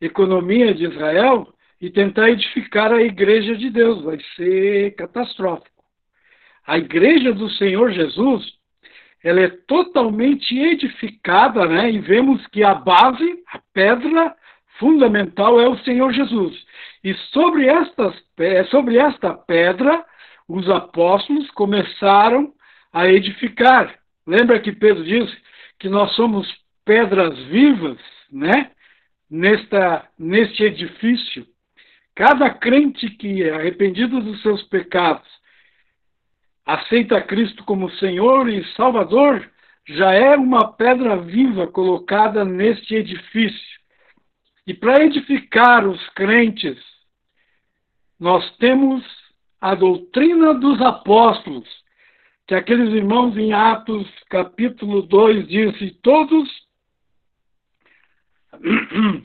[0.00, 4.02] economia de Israel, e tentar edificar a igreja de Deus.
[4.02, 5.84] Vai ser catastrófico.
[6.66, 8.44] A igreja do Senhor Jesus,
[9.22, 11.90] ela é totalmente edificada, né?
[11.90, 14.34] E vemos que a base, a pedra
[14.78, 16.56] fundamental é o Senhor Jesus.
[17.02, 18.14] E sobre, estas,
[18.70, 20.04] sobre esta pedra,
[20.48, 22.52] os apóstolos começaram
[22.92, 23.94] a edificar.
[24.26, 25.36] Lembra que Pedro disse
[25.78, 26.46] que nós somos
[26.84, 27.98] pedras vivas,
[28.30, 28.70] né?
[29.28, 31.46] Nesta, neste edifício.
[32.14, 35.36] Cada crente que é arrependido dos seus pecados
[36.66, 39.48] aceita Cristo como Senhor e Salvador,
[39.88, 43.75] já é uma pedra viva colocada neste edifício.
[44.66, 46.76] E para edificar os crentes,
[48.18, 49.04] nós temos
[49.60, 51.68] a doutrina dos apóstolos,
[52.46, 56.48] que aqueles irmãos em Atos capítulo 2 dizem, todos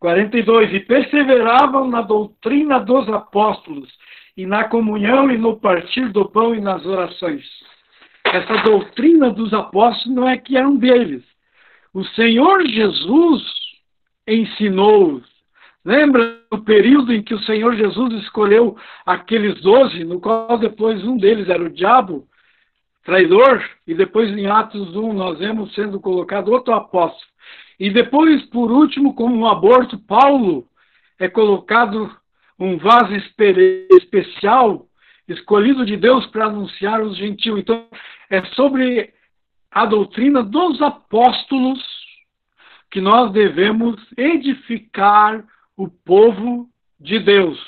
[0.00, 3.88] 42, e perseveravam na doutrina dos apóstolos,
[4.36, 7.44] e na comunhão e no partir do pão e nas orações.
[8.24, 11.22] Essa doutrina dos apóstolos não é que eram deles.
[11.92, 13.59] O Senhor Jesus
[14.30, 15.28] ensinou-os.
[15.84, 21.16] Lembra do período em que o Senhor Jesus escolheu aqueles doze, no qual depois um
[21.16, 22.26] deles era o diabo,
[23.02, 27.30] traidor, e depois em Atos 1 nós vemos sendo colocado outro apóstolo.
[27.78, 30.66] E depois, por último, como um aborto, Paulo
[31.18, 32.14] é colocado
[32.58, 33.14] um vaso
[33.90, 34.86] especial,
[35.26, 37.58] escolhido de Deus para anunciar os gentios.
[37.58, 37.86] Então,
[38.28, 39.14] é sobre
[39.70, 41.99] a doutrina dos apóstolos
[42.90, 45.44] que nós devemos edificar
[45.76, 46.68] o povo
[46.98, 47.58] de Deus.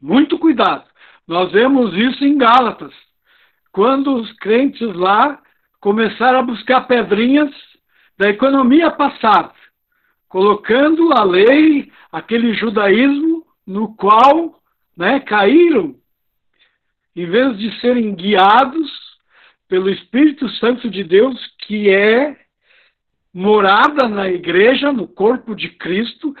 [0.00, 0.84] Muito cuidado.
[1.26, 2.94] Nós vemos isso em Gálatas,
[3.70, 5.40] quando os crentes lá
[5.80, 7.50] começaram a buscar pedrinhas
[8.16, 9.52] da economia passada,
[10.28, 14.60] colocando a lei, aquele judaísmo no qual
[14.96, 15.94] né, caíram,
[17.14, 18.90] em vez de serem guiados
[19.68, 22.47] pelo Espírito Santo de Deus, que é
[23.38, 26.34] morada na igreja, no corpo de Cristo,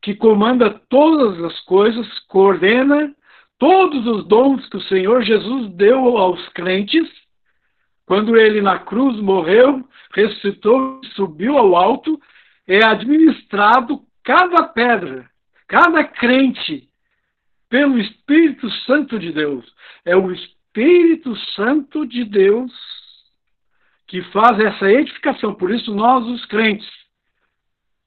[0.00, 3.12] que comanda todas as coisas, coordena
[3.58, 7.08] todos os dons que o Senhor Jesus deu aos crentes,
[8.06, 9.82] quando ele na cruz morreu,
[10.14, 12.20] ressuscitou, subiu ao alto,
[12.68, 15.28] é administrado cada pedra,
[15.66, 16.88] cada crente,
[17.68, 19.64] pelo Espírito Santo de Deus.
[20.04, 22.93] É o Espírito Santo de Deus
[24.06, 25.54] que faz essa edificação.
[25.54, 26.88] Por isso, nós, os crentes,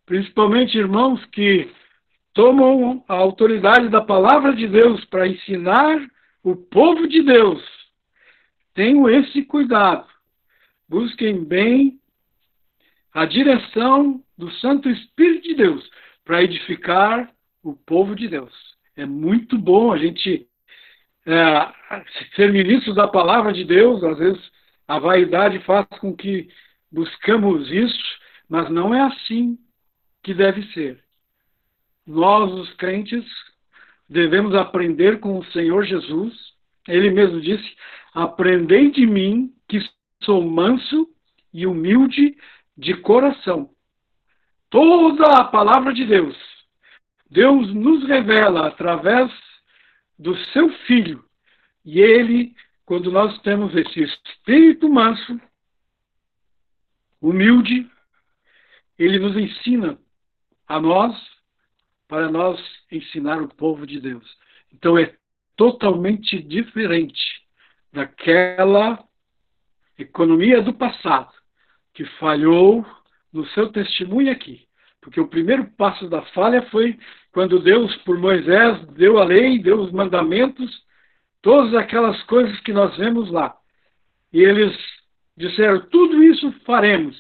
[0.06, 1.70] principalmente irmãos que
[2.34, 6.00] tomam a autoridade da palavra de Deus para ensinar
[6.44, 7.64] o povo de Deus,
[8.74, 10.08] tenham esse cuidado.
[10.88, 12.00] Busquem bem
[13.14, 15.90] a direção do Santo Espírito de Deus
[16.24, 17.30] para edificar
[17.64, 18.54] o povo de Deus.
[18.96, 20.48] É muito bom a gente
[21.26, 21.74] é,
[22.36, 24.57] ser ministro da palavra de Deus, às vezes
[24.88, 26.50] a vaidade faz com que
[26.92, 28.20] buscamos isso,
[28.50, 29.58] mas não é assim
[30.24, 31.04] que deve ser.
[32.06, 33.26] Nós, os crentes,
[34.08, 36.34] devemos aprender com o Senhor Jesus.
[36.88, 37.76] Ele mesmo disse:
[38.14, 39.80] Aprendei de mim, que
[40.24, 41.08] sou manso
[41.54, 42.38] e humilde
[42.78, 43.70] de coração.
[44.70, 46.38] Toda a palavra de Deus,
[47.30, 49.32] Deus nos revela através
[50.18, 51.24] do seu Filho.
[51.86, 52.54] E ele,
[52.88, 55.42] quando nós temos esse espírito manso,
[57.22, 57.86] humilde,
[58.98, 60.00] ele nos ensina
[60.66, 61.14] a nós,
[62.08, 62.58] para nós
[62.90, 64.26] ensinar o povo de Deus.
[64.74, 65.14] Então é
[65.58, 67.20] totalmente diferente
[67.92, 69.04] daquela
[70.00, 71.34] economia do passado
[71.94, 72.86] que falhou
[73.34, 74.66] no seu testemunho aqui.
[75.02, 76.98] Porque o primeiro passo da falha foi
[77.34, 80.87] quando Deus, por Moisés, deu a lei, deu os mandamentos,
[81.42, 83.56] todas aquelas coisas que nós vemos lá.
[84.32, 84.76] E eles
[85.36, 87.18] disseram: tudo isso faremos.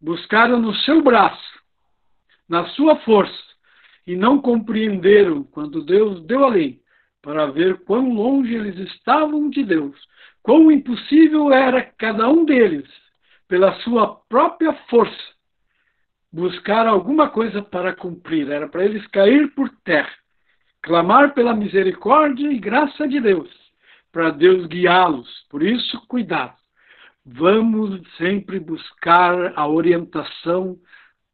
[0.00, 1.60] Buscaram no seu braço,
[2.48, 3.42] na sua força,
[4.06, 6.80] e não compreenderam quando Deus deu a lei,
[7.22, 9.96] para ver quão longe eles estavam de Deus,
[10.42, 12.88] quão impossível era cada um deles,
[13.48, 15.34] pela sua própria força,
[16.32, 20.12] buscar alguma coisa para cumprir, era para eles cair por terra,
[20.86, 23.50] clamar pela misericórdia e graça de Deus,
[24.12, 25.28] para Deus guiá-los.
[25.50, 26.54] Por isso, cuidado.
[27.24, 30.76] Vamos sempre buscar a orientação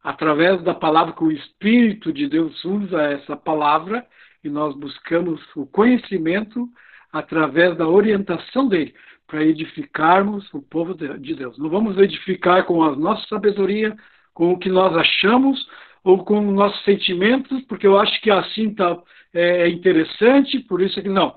[0.02, 4.06] através da palavra que o Espírito de Deus usa essa palavra
[4.42, 6.66] e nós buscamos o conhecimento
[7.12, 8.94] através da orientação dele
[9.26, 11.58] para edificarmos o povo de Deus.
[11.58, 13.94] Não vamos edificar com a nossa sabedoria,
[14.32, 15.68] com o que nós achamos
[16.04, 19.00] ou com nossos sentimentos, porque eu acho que assim tá,
[19.32, 21.36] é interessante, por isso é que não.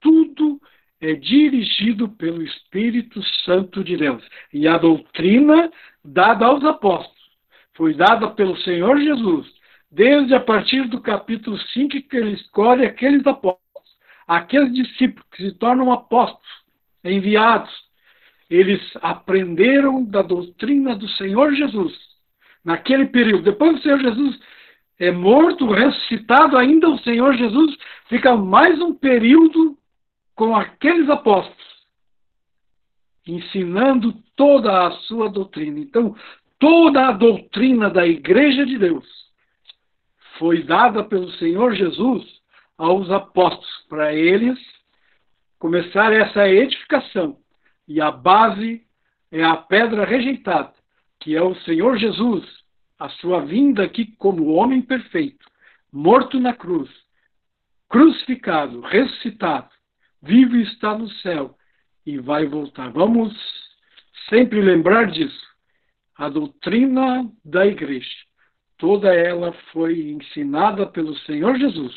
[0.00, 0.60] Tudo
[1.00, 4.22] é dirigido pelo Espírito Santo de Deus.
[4.52, 5.70] E a doutrina
[6.04, 7.18] dada aos apóstolos
[7.74, 9.46] foi dada pelo Senhor Jesus,
[9.90, 13.60] desde a partir do capítulo 5, que ele escolhe aqueles apóstolos,
[14.26, 16.46] aqueles discípulos que se tornam apóstolos,
[17.02, 17.70] enviados.
[18.48, 22.09] Eles aprenderam da doutrina do Senhor Jesus
[22.64, 23.44] naquele período.
[23.44, 24.38] Depois do Senhor Jesus
[24.98, 27.76] é morto, ressuscitado, ainda o Senhor Jesus
[28.08, 29.76] fica mais um período
[30.34, 31.56] com aqueles apóstolos,
[33.26, 35.78] ensinando toda a sua doutrina.
[35.78, 36.16] Então,
[36.58, 39.06] toda a doutrina da Igreja de Deus
[40.38, 42.24] foi dada pelo Senhor Jesus
[42.76, 44.58] aos apóstolos, para eles
[45.58, 47.36] começar essa edificação.
[47.86, 48.82] E a base
[49.30, 50.72] é a pedra rejeitada,
[51.20, 52.44] que é o Senhor Jesus,
[52.98, 55.46] a sua vinda aqui como homem perfeito,
[55.92, 56.90] morto na cruz,
[57.88, 59.68] crucificado, ressuscitado,
[60.22, 61.54] vivo está no céu
[62.06, 62.90] e vai voltar.
[62.90, 63.34] Vamos
[64.28, 65.48] sempre lembrar disso.
[66.16, 68.08] A doutrina da igreja,
[68.78, 71.94] toda ela foi ensinada pelo Senhor Jesus,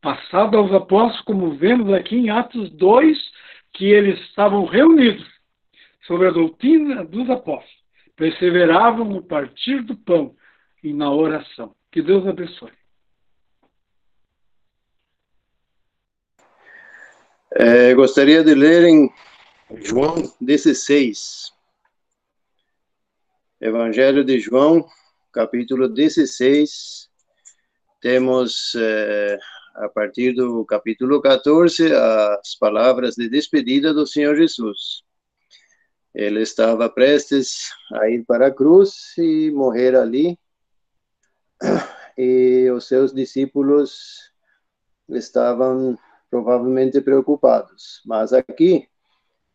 [0.00, 3.18] passada aos apóstolos, como vemos aqui em Atos 2,
[3.72, 5.26] que eles estavam reunidos
[6.06, 7.78] sobre a doutrina dos apóstolos
[8.18, 10.34] perseveravam no partir do pão
[10.82, 11.74] e na oração.
[11.90, 12.72] Que Deus abençoe.
[17.52, 19.08] É, gostaria de ler em
[19.76, 21.52] João 16.
[23.60, 24.84] Evangelho de João,
[25.32, 27.08] capítulo 16.
[28.00, 29.38] Temos, é,
[29.76, 35.07] a partir do capítulo 14, as palavras de despedida do Senhor Jesus.
[36.14, 40.38] Ele estava prestes a ir para a cruz e morrer ali.
[42.16, 44.32] E os seus discípulos
[45.08, 45.96] estavam
[46.30, 48.02] provavelmente preocupados.
[48.04, 48.88] Mas aqui,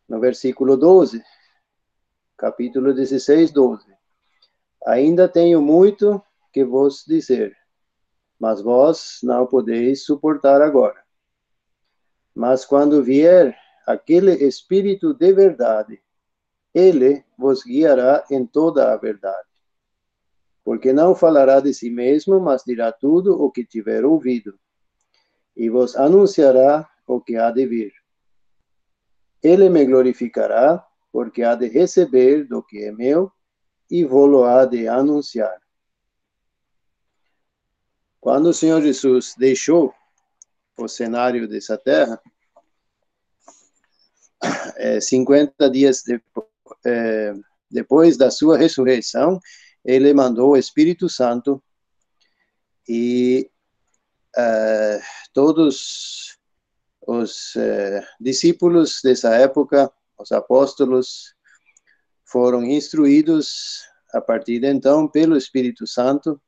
[0.08, 1.24] no versículo 12,
[2.38, 3.86] capítulo 16, 12.
[4.86, 6.22] Ainda tenho muito
[6.52, 7.56] que vos dizer,
[8.38, 11.02] mas vós não podeis suportar agora.
[12.36, 13.58] Mas quando vier
[13.88, 16.03] aquele Espírito de verdade,
[16.74, 19.48] ele vos guiará em toda a verdade.
[20.64, 24.58] Porque não falará de si mesmo, mas dirá tudo o que tiver ouvido,
[25.56, 27.94] e vos anunciará o que há de vir.
[29.42, 33.32] Ele me glorificará, porque há de receber do que é meu,
[33.92, 35.62] e vou-lo há de anunciar.
[38.20, 39.94] Quando o Senhor Jesus deixou
[40.78, 42.20] o cenário dessa terra,
[44.78, 46.53] é, 50 dias depois,
[46.86, 47.34] é,
[47.70, 49.40] depois da sua ressurreição,
[49.84, 51.62] ele mandou o Espírito Santo
[52.88, 53.50] e
[54.36, 55.02] é,
[55.34, 56.38] todos
[57.06, 61.36] os é, discípulos dessa época, os apóstolos,
[62.26, 63.84] foram instruídos
[64.14, 66.42] a partir de então pelo Espírito Santo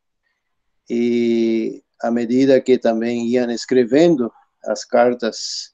[0.90, 4.32] e à medida que também iam escrevendo
[4.64, 5.74] as cartas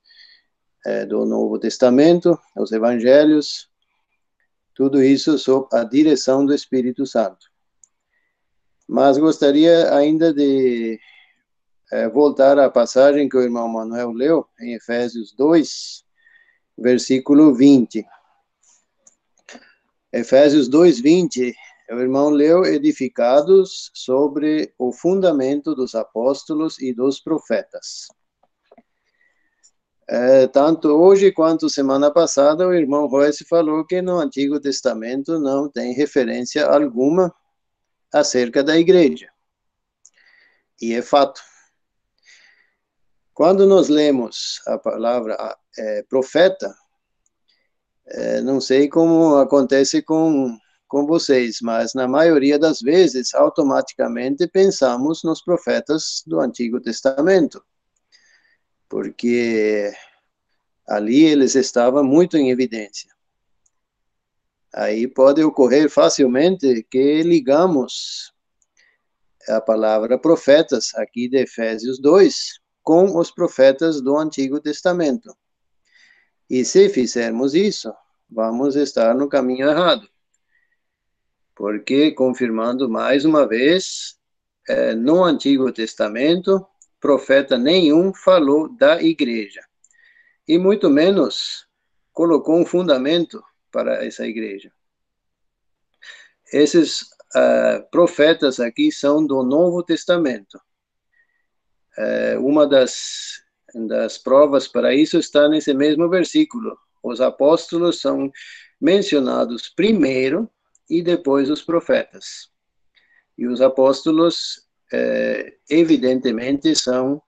[0.86, 3.71] é, do Novo Testamento, os Evangelhos,
[4.74, 7.48] tudo isso sob a direção do Espírito Santo.
[8.88, 11.00] Mas gostaria ainda de
[11.92, 16.04] é, voltar à passagem que o irmão Manuel leu, em Efésios 2,
[16.78, 18.06] versículo 20.
[20.14, 21.54] Efésios 2, 20,
[21.92, 28.08] o irmão leu edificados sobre o fundamento dos apóstolos e dos profetas.
[30.14, 35.70] É, tanto hoje quanto semana passada, o irmão Royce falou que no Antigo Testamento não
[35.72, 37.34] tem referência alguma
[38.14, 39.30] acerca da igreja.
[40.82, 41.40] E é fato.
[43.34, 46.76] Quando nós lemos a palavra é, profeta,
[48.06, 50.58] é, não sei como acontece com,
[50.90, 57.64] com vocês, mas na maioria das vezes, automaticamente pensamos nos profetas do Antigo Testamento
[58.92, 59.94] porque
[60.86, 63.10] ali eles estavam muito em evidência.
[64.74, 68.34] Aí pode ocorrer facilmente que ligamos
[69.48, 75.34] a palavra profetas, aqui de Efésios 2, com os profetas do Antigo Testamento.
[76.50, 77.94] E se fizermos isso,
[78.30, 80.06] vamos estar no caminho errado.
[81.56, 84.18] Porque, confirmando mais uma vez,
[84.68, 86.66] é, no Antigo Testamento,
[87.02, 89.62] profeta nenhum falou da igreja,
[90.48, 91.68] e muito menos
[92.14, 94.72] colocou um fundamento para essa igreja.
[96.54, 100.62] Esses uh, profetas aqui são do Novo Testamento.
[101.98, 103.42] Uh, uma das,
[103.74, 106.78] das provas para isso está nesse mesmo versículo.
[107.02, 108.32] Os apóstolos são
[108.80, 110.50] mencionados primeiro
[110.90, 112.52] e depois os profetas.
[113.38, 117.22] E os apóstolos é, evidentemente são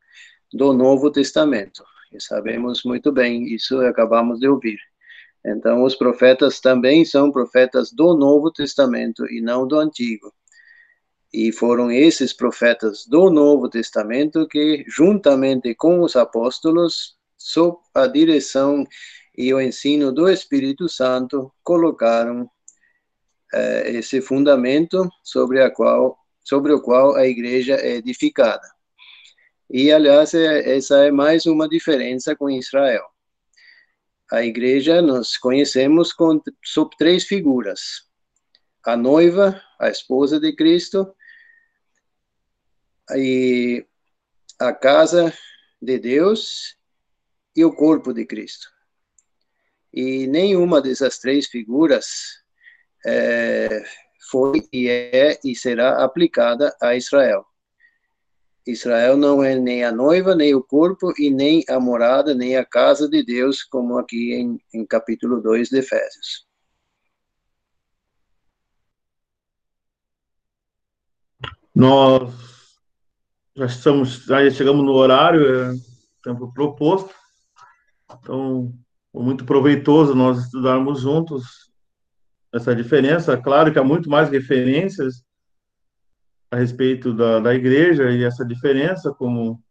[0.51, 1.83] do Novo Testamento.
[2.11, 4.77] E sabemos muito bem, isso acabamos de ouvir.
[5.45, 10.31] Então, os profetas também são profetas do Novo Testamento e não do Antigo.
[11.33, 18.85] E foram esses profetas do Novo Testamento que, juntamente com os apóstolos, sob a direção
[19.35, 22.47] e o ensino do Espírito Santo, colocaram
[23.51, 28.67] eh, esse fundamento sobre a qual sobre o qual a igreja é edificada.
[29.69, 33.05] E, aliás, é, essa é mais uma diferença com Israel.
[34.31, 38.03] A igreja nós conhecemos com, sob três figuras:
[38.85, 41.15] a noiva, a esposa de Cristo,
[43.15, 43.85] e
[44.59, 45.33] a casa
[45.81, 46.77] de Deus
[47.55, 48.67] e o corpo de Cristo.
[49.93, 52.43] E nenhuma dessas três figuras
[53.05, 53.83] é,
[54.29, 57.45] foi e é e será aplicada a Israel.
[58.65, 62.65] Israel não é nem a noiva, nem o corpo, e nem a morada, nem a
[62.65, 66.47] casa de Deus, como aqui em, em capítulo 2 de Efésios.
[71.75, 72.31] Nós
[73.55, 75.75] já estamos, já chegamos no horário, é
[76.23, 77.13] tempo proposto,
[78.09, 78.73] então
[79.11, 81.72] foi muito proveitoso nós estudarmos juntos
[82.53, 83.35] essa diferença.
[83.35, 85.23] Claro que há muito mais referências
[86.51, 89.61] a respeito da, da igreja e essa diferença, como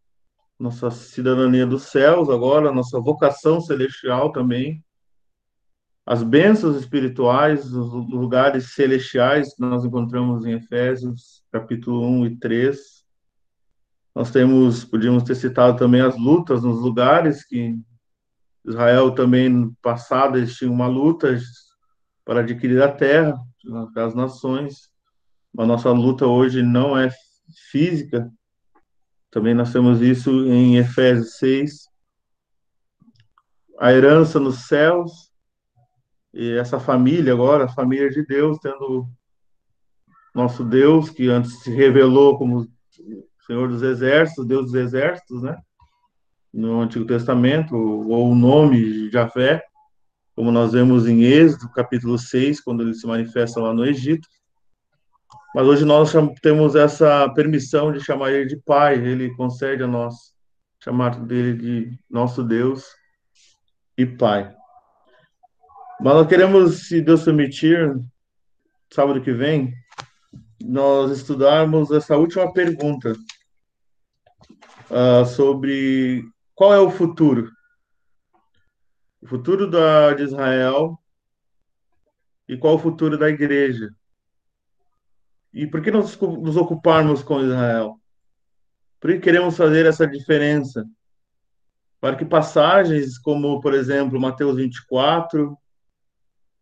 [0.59, 4.83] nossa cidadania dos céus agora, nossa vocação celestial também,
[6.05, 12.77] as bênçãos espirituais, os lugares celestiais que nós encontramos em Efésios, capítulo 1 e 3.
[14.13, 17.79] Nós temos, podíamos ter citado também as lutas nos lugares que
[18.65, 21.37] Israel também no passado eles tinham uma luta
[22.25, 23.35] para adquirir a terra,
[23.95, 24.89] as nações.
[25.57, 27.09] A nossa luta hoje não é
[27.71, 28.31] física.
[29.29, 31.87] Também nós temos isso em Efésios 6.
[33.79, 35.31] a herança nos céus
[36.33, 39.07] e essa família agora, a família de Deus, tendo
[40.33, 42.67] nosso Deus, que antes se revelou como
[43.45, 45.55] Senhor dos Exércitos, Deus dos Exércitos, né?
[46.51, 49.63] No Antigo Testamento, ou o nome de Javé,
[50.35, 54.27] como nós vemos em Êxodo, capítulo 6, quando ele se manifesta lá no Egito.
[55.53, 56.11] Mas hoje nós
[56.41, 60.33] temos essa permissão de chamar ele de Pai, ele concede a nós
[60.83, 62.87] chamar dele de nosso Deus
[63.97, 64.53] e Pai.
[66.01, 67.95] Mas nós queremos, se Deus permitir,
[68.91, 69.73] sábado que vem,
[70.61, 73.13] nós estudarmos essa última pergunta
[74.89, 77.49] uh, sobre qual é o futuro.
[79.23, 80.99] O futuro da, de Israel
[82.45, 83.89] e qual o futuro da igreja.
[85.53, 87.97] E por que nós nos ocuparmos com Israel?
[88.99, 90.85] Por que queremos fazer essa diferença?
[92.01, 95.57] Para que passagens como, por exemplo, Mateus 24,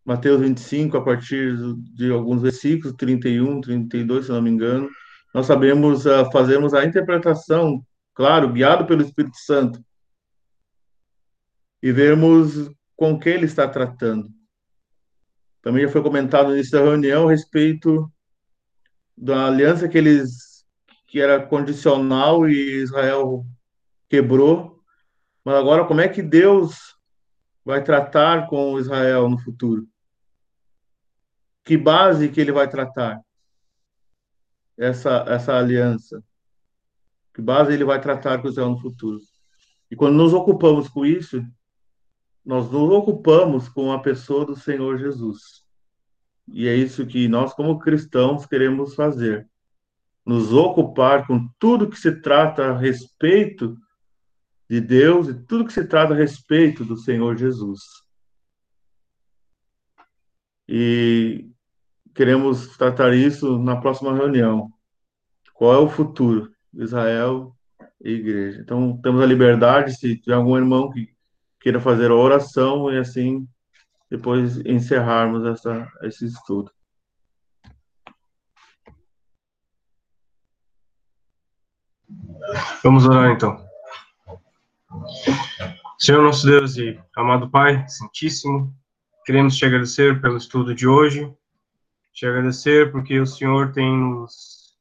[0.06, 1.58] Mateus 25, a partir
[1.96, 4.88] de alguns versículos, 31, 32, se não me engano,
[5.34, 7.84] nós sabemos uh, fazermos a interpretação,
[8.14, 9.84] claro, guiado pelo Espírito Santo,
[11.82, 14.30] e vermos com que ele está tratando.
[15.62, 18.12] Também já foi comentado no início da reunião a respeito
[19.18, 20.52] da aliança que eles
[21.08, 23.46] que era condicional e Israel
[24.08, 24.82] quebrou.
[25.44, 26.96] Mas agora como é que Deus
[27.66, 29.86] vai tratar com Israel no futuro?
[31.66, 33.20] Que base que ele vai tratar
[34.78, 36.24] essa, essa aliança?
[37.34, 39.20] Que base ele vai tratar com Israel no futuro?
[39.90, 41.44] E quando nos ocupamos com isso,
[42.46, 45.64] nós nos ocupamos com a pessoa do Senhor Jesus.
[46.48, 49.48] E é isso que nós, como cristãos, queremos fazer.
[50.26, 53.78] Nos ocupar com tudo que se trata a respeito
[54.70, 57.82] de Deus e tudo que se trata a respeito do Senhor Jesus.
[60.68, 61.50] E
[62.14, 64.72] queremos tratar isso na próxima reunião.
[65.54, 67.56] Qual é o futuro Israel
[68.04, 68.62] e igreja?
[68.62, 71.14] Então, temos a liberdade, se tiver algum irmão que
[71.62, 73.48] queira fazer a oração e assim
[74.10, 76.70] depois encerrarmos essa, esse estudo.
[82.84, 83.64] Vamos orar então.
[85.98, 88.76] Senhor nosso Deus e amado Pai, Santíssimo,
[89.24, 91.32] queremos te agradecer pelo estudo de hoje,
[92.12, 94.76] te agradecer porque o Senhor tem nos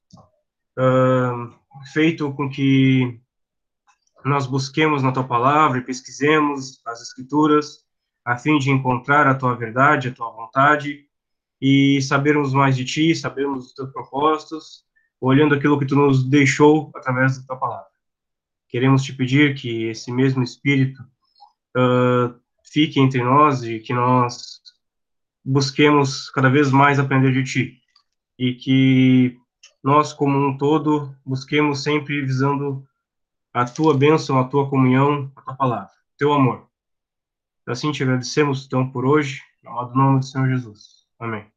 [0.77, 1.55] uh,
[1.93, 3.21] feito com que
[4.25, 7.85] nós busquemos na tua palavra e pesquisemos as escrituras
[8.25, 11.07] a fim de encontrar a tua verdade, a tua vontade
[11.61, 14.85] e sabermos mais de ti, sabermos os teus propósitos,
[15.21, 17.91] olhando aquilo que tu nos deixou através da tua palavra.
[18.69, 21.03] Queremos te pedir que esse mesmo espírito
[21.77, 22.35] uh,
[22.65, 24.61] fique entre nós e que nós
[25.45, 27.81] busquemos cada vez mais aprender de ti
[28.39, 29.37] e que
[29.83, 32.87] nós como um todo busquemos sempre visando
[33.53, 36.69] a tua bênção, a tua comunhão, a tua palavra, teu amor.
[37.67, 41.07] Assim te agradecemos, então, por hoje, no nome do Senhor Jesus.
[41.19, 41.41] Amém.
[41.41, 41.53] Amém.